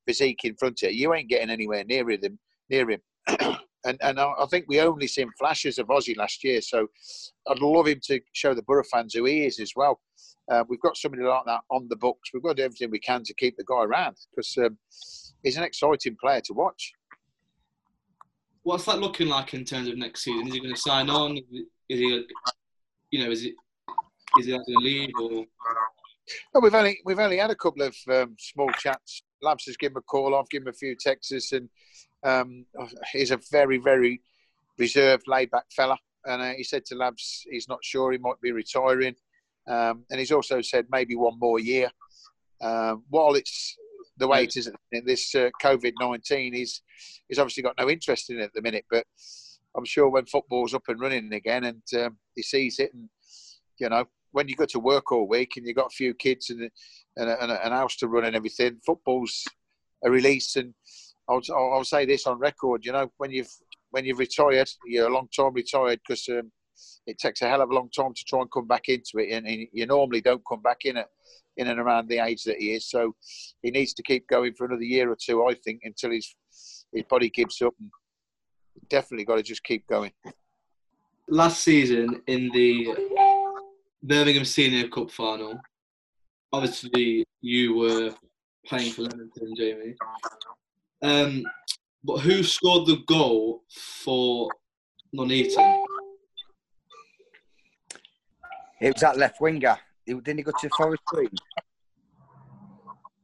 physique 0.05 0.41
in 0.43 0.55
front 0.55 0.83
of 0.83 0.91
you, 0.91 1.07
you 1.07 1.13
ain't 1.13 1.29
getting 1.29 1.49
anywhere 1.49 1.83
near 1.85 2.09
him. 2.09 2.39
Near 2.69 2.89
him. 2.89 3.01
And 3.85 3.97
and 4.01 4.19
I 4.19 4.45
think 4.49 4.65
we 4.67 4.79
only 4.79 5.07
seen 5.07 5.29
flashes 5.39 5.77
of 5.77 5.87
Ozzy 5.87 6.15
last 6.15 6.43
year. 6.43 6.61
So 6.61 6.87
I'd 7.47 7.59
love 7.59 7.87
him 7.87 7.99
to 8.05 8.19
show 8.33 8.53
the 8.53 8.61
Borough 8.63 8.83
fans 8.83 9.13
who 9.13 9.25
he 9.25 9.45
is 9.45 9.59
as 9.59 9.73
well. 9.75 9.99
Uh, 10.51 10.63
we've 10.67 10.81
got 10.81 10.97
somebody 10.97 11.23
like 11.23 11.45
that 11.45 11.61
on 11.69 11.87
the 11.89 11.95
books. 11.95 12.31
We've 12.33 12.43
got 12.43 12.49
to 12.49 12.55
do 12.55 12.63
everything 12.63 12.91
we 12.91 12.99
can 12.99 13.23
to 13.23 13.33
keep 13.33 13.57
the 13.57 13.63
guy 13.63 13.83
around 13.83 14.17
because 14.29 14.57
um, 14.57 14.77
he's 15.43 15.57
an 15.57 15.63
exciting 15.63 16.17
player 16.19 16.41
to 16.41 16.53
watch. 16.53 16.93
What's 18.63 18.85
that 18.85 18.99
looking 18.99 19.27
like 19.27 19.53
in 19.53 19.65
terms 19.65 19.87
of 19.87 19.97
next 19.97 20.23
season? 20.23 20.47
Is 20.47 20.53
he 20.53 20.59
going 20.59 20.75
to 20.75 20.79
sign 20.79 21.09
on? 21.09 21.37
Is 21.37 21.99
he, 21.99 22.25
you 23.09 23.23
know, 23.23 23.31
is 23.31 23.45
it 23.45 23.53
is 24.39 24.45
he 24.45 24.51
going 24.51 24.63
to 24.65 24.77
leave 24.77 25.09
or? 25.19 25.45
Well, 26.53 26.61
we've 26.61 26.75
only 26.75 26.99
we've 27.05 27.19
only 27.19 27.37
had 27.37 27.49
a 27.49 27.55
couple 27.55 27.81
of 27.83 27.95
um, 28.11 28.35
small 28.39 28.69
chats. 28.73 29.23
Labs 29.41 29.65
has 29.65 29.77
given 29.77 29.93
him 29.93 29.97
a 29.97 30.01
call. 30.03 30.35
I've 30.35 30.49
given 30.49 30.67
him 30.67 30.73
a 30.73 30.77
few 30.77 30.95
texts, 30.95 31.51
and 31.51 31.67
um, 32.23 32.65
he's 33.11 33.31
a 33.31 33.39
very, 33.51 33.77
very 33.77 34.21
reserved, 34.77 35.23
laid-back 35.27 35.65
fella. 35.71 35.97
And 36.25 36.41
uh, 36.41 36.53
he 36.53 36.63
said 36.63 36.85
to 36.85 36.95
Labs, 36.95 37.45
he's 37.49 37.67
not 37.67 37.83
sure 37.83 38.11
he 38.11 38.17
might 38.17 38.39
be 38.41 38.51
retiring. 38.51 39.15
Um, 39.67 40.05
and 40.09 40.19
he's 40.19 40.31
also 40.31 40.61
said 40.61 40.85
maybe 40.91 41.15
one 41.15 41.37
more 41.39 41.59
year. 41.59 41.89
Um, 42.61 43.03
while 43.09 43.35
it's 43.35 43.75
the 44.17 44.27
way 44.27 44.43
it 44.43 44.55
is 44.55 44.71
in 44.91 45.05
this 45.05 45.33
uh, 45.33 45.49
COVID 45.63 45.93
nineteen, 45.99 46.53
he's 46.53 46.81
he's 47.27 47.39
obviously 47.39 47.63
got 47.63 47.75
no 47.79 47.89
interest 47.89 48.29
in 48.29 48.39
it 48.39 48.43
at 48.43 48.53
the 48.53 48.61
minute. 48.61 48.85
But 48.89 49.05
I'm 49.75 49.85
sure 49.85 50.09
when 50.09 50.25
football's 50.25 50.73
up 50.73 50.87
and 50.87 50.99
running 50.99 51.33
again, 51.33 51.63
and 51.63 51.81
um, 52.03 52.17
he 52.35 52.43
sees 52.43 52.77
it, 52.79 52.93
and 52.93 53.09
you 53.79 53.89
know, 53.89 54.05
when 54.31 54.47
you 54.47 54.55
go 54.55 54.65
to 54.65 54.79
work 54.79 55.11
all 55.11 55.27
week 55.27 55.53
and 55.57 55.65
you've 55.65 55.75
got 55.75 55.87
a 55.87 55.95
few 55.95 56.13
kids 56.13 56.49
and, 56.51 56.69
and, 57.17 57.29
and 57.29 57.51
a, 57.51 57.65
an 57.65 57.71
house 57.71 57.95
to 57.97 58.07
run 58.07 58.25
and 58.25 58.35
everything, 58.35 58.79
football's 58.85 59.43
a 60.03 60.11
release 60.11 60.55
and 60.55 60.73
I'll, 61.29 61.41
I'll 61.55 61.83
say 61.83 62.05
this 62.05 62.27
on 62.27 62.39
record. 62.39 62.85
You 62.85 62.93
know, 62.93 63.11
when 63.17 63.31
you've 63.31 63.51
when 63.91 64.05
you've 64.05 64.19
retired, 64.19 64.69
you're 64.85 65.07
a 65.07 65.13
long 65.13 65.27
time 65.35 65.53
retired 65.53 65.99
because 66.05 66.27
um, 66.29 66.51
it 67.05 67.17
takes 67.17 67.41
a 67.41 67.49
hell 67.49 67.61
of 67.61 67.69
a 67.69 67.73
long 67.73 67.89
time 67.89 68.13
to 68.13 68.23
try 68.25 68.39
and 68.39 68.51
come 68.51 68.67
back 68.67 68.87
into 68.87 69.17
it, 69.17 69.31
and, 69.31 69.47
and 69.47 69.67
you 69.71 69.85
normally 69.85 70.21
don't 70.21 70.43
come 70.47 70.61
back 70.61 70.85
in 70.85 70.97
it 70.97 71.07
in 71.57 71.67
and 71.67 71.79
around 71.79 72.07
the 72.07 72.19
age 72.19 72.43
that 72.43 72.57
he 72.57 72.71
is. 72.71 72.89
So 72.89 73.15
he 73.61 73.71
needs 73.71 73.93
to 73.95 74.03
keep 74.03 74.27
going 74.27 74.53
for 74.53 74.65
another 74.65 74.83
year 74.83 75.11
or 75.11 75.17
two, 75.21 75.45
I 75.45 75.53
think, 75.53 75.81
until 75.83 76.11
his 76.11 76.35
his 76.93 77.03
body 77.09 77.29
gives 77.29 77.61
up. 77.61 77.73
And 77.79 77.91
definitely 78.89 79.25
got 79.25 79.35
to 79.37 79.43
just 79.43 79.63
keep 79.63 79.87
going. 79.87 80.11
Last 81.27 81.63
season 81.63 82.21
in 82.27 82.49
the 82.51 82.95
Birmingham 84.03 84.45
Senior 84.45 84.87
Cup 84.89 85.09
final, 85.09 85.59
obviously 86.51 87.25
you 87.41 87.75
were 87.75 88.13
playing 88.65 88.91
for 88.91 89.03
Leamington, 89.03 89.55
Jamie. 89.55 89.95
Um, 91.01 91.43
but 92.03 92.17
who 92.19 92.43
scored 92.43 92.87
the 92.87 92.97
goal 93.07 93.63
for 94.03 94.49
Nuneaton? 95.13 95.83
It 98.79 98.93
was 98.93 99.01
that 99.01 99.17
left 99.17 99.39
winger. 99.41 99.77
Didn't 100.07 100.37
he 100.37 100.43
go 100.43 100.51
to 100.51 100.69
Forest 100.69 101.03
Green? 101.05 101.29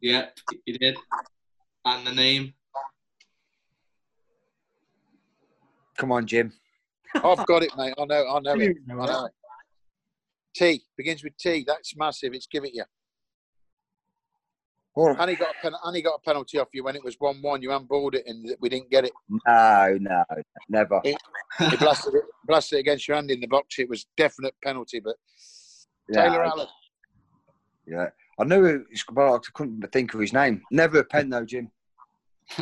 Yeah, 0.01 0.27
he 0.65 0.77
did. 0.77 0.97
And 1.85 2.05
the 2.05 2.13
name? 2.13 2.53
Come 5.97 6.11
on, 6.11 6.27
Jim. 6.27 6.53
I've 7.15 7.45
got 7.47 7.63
it, 7.63 7.71
mate. 7.75 7.95
I 7.97 8.05
know. 8.05 8.25
I 8.29 8.39
know 8.39 8.53
it. 8.53 8.77
I 8.91 8.93
know 8.93 9.25
it. 9.25 9.31
T 10.55 10.83
begins 10.95 11.23
with 11.23 11.35
T. 11.37 11.63
That's 11.65 11.95
massive. 11.97 12.33
It's 12.33 12.47
give 12.47 12.63
it 12.63 12.73
you. 12.73 12.83
And 14.97 15.29
he 15.29 15.35
got 15.35 15.49
a 15.49 15.61
pen, 15.61 15.73
and 15.83 15.95
he 15.95 16.01
got 16.01 16.15
a 16.15 16.19
penalty 16.21 16.57
off 16.57 16.69
you 16.73 16.83
when 16.83 16.95
it 16.95 17.03
was 17.03 17.15
one-one. 17.19 17.61
You 17.61 17.69
handballed 17.69 18.15
it, 18.15 18.23
and 18.25 18.55
we 18.59 18.67
didn't 18.67 18.89
get 18.89 19.05
it. 19.05 19.11
No, 19.29 19.97
no, 19.99 20.23
never. 20.69 20.99
He, 21.03 21.15
he 21.59 21.77
blasted 21.77 22.15
it, 22.15 22.23
blasted 22.45 22.77
it 22.77 22.79
against 22.81 23.07
your 23.07 23.15
hand 23.15 23.29
in 23.29 23.39
the 23.39 23.47
box. 23.47 23.77
It 23.77 23.89
was 23.89 24.07
definite 24.17 24.55
penalty, 24.63 24.99
but 24.99 25.15
yeah, 26.09 26.23
Taylor 26.23 26.43
Allen. 26.43 26.67
Yeah, 27.85 28.09
I 28.39 28.43
knew 28.43 28.65
it 28.65 28.81
was, 28.89 29.03
but 29.11 29.35
I 29.35 29.37
couldn't 29.53 29.85
think 29.91 30.15
of 30.15 30.19
his 30.19 30.33
name. 30.33 30.63
Never 30.71 30.99
a 30.99 31.05
pen 31.05 31.29
though, 31.29 31.45
Jim. 31.45 31.69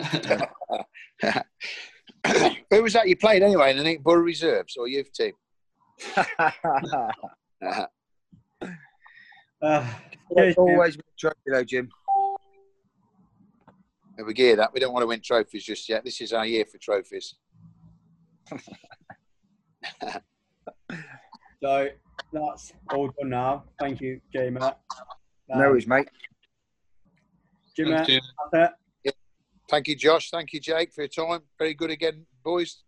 Who 2.69 2.83
was 2.83 2.93
that 2.93 3.07
you 3.07 3.15
played 3.15 3.43
anyway? 3.43 3.71
In 3.71 3.83
the 3.83 3.97
Borough 3.97 4.23
Reserves 4.23 4.75
or 4.77 4.89
youth 4.89 5.13
team? 5.13 5.33
uh, 6.17 6.51
always 10.57 10.97
been 10.97 11.05
a 11.07 11.17
trophy 11.17 11.37
though, 11.47 11.63
Jim. 11.63 11.89
And 14.17 14.25
we 14.25 14.34
gear 14.34 14.56
that. 14.56 14.73
We 14.73 14.80
don't 14.80 14.93
want 14.93 15.04
to 15.04 15.08
win 15.08 15.21
trophies 15.21 15.63
just 15.65 15.89
yet. 15.89 16.04
This 16.06 16.21
is 16.21 16.32
our 16.34 16.45
year 16.45 16.65
for 16.65 16.78
trophies. 16.78 17.36
So 21.63 21.88
that's 22.32 22.73
all 22.93 23.10
done 23.19 23.30
now. 23.30 23.63
Thank 23.80 23.99
you, 23.99 24.21
Jamie. 24.32 24.62
Um, 24.62 24.73
No 25.49 25.58
worries, 25.69 25.88
mate. 25.88 26.08
Jimmy, 27.75 27.91
Thanks, 27.93 28.08
Jim. 28.08 28.21
that's 28.51 28.71
it. 29.06 29.15
Thank 29.67 29.88
you, 29.88 29.95
Josh. 29.95 30.30
Thank 30.30 30.54
you, 30.54 30.60
Jake, 30.60 30.93
for 30.93 31.01
your 31.01 31.08
time. 31.08 31.41
Very 31.58 31.73
good 31.73 31.89
again, 31.89 32.28
boys. 32.43 32.84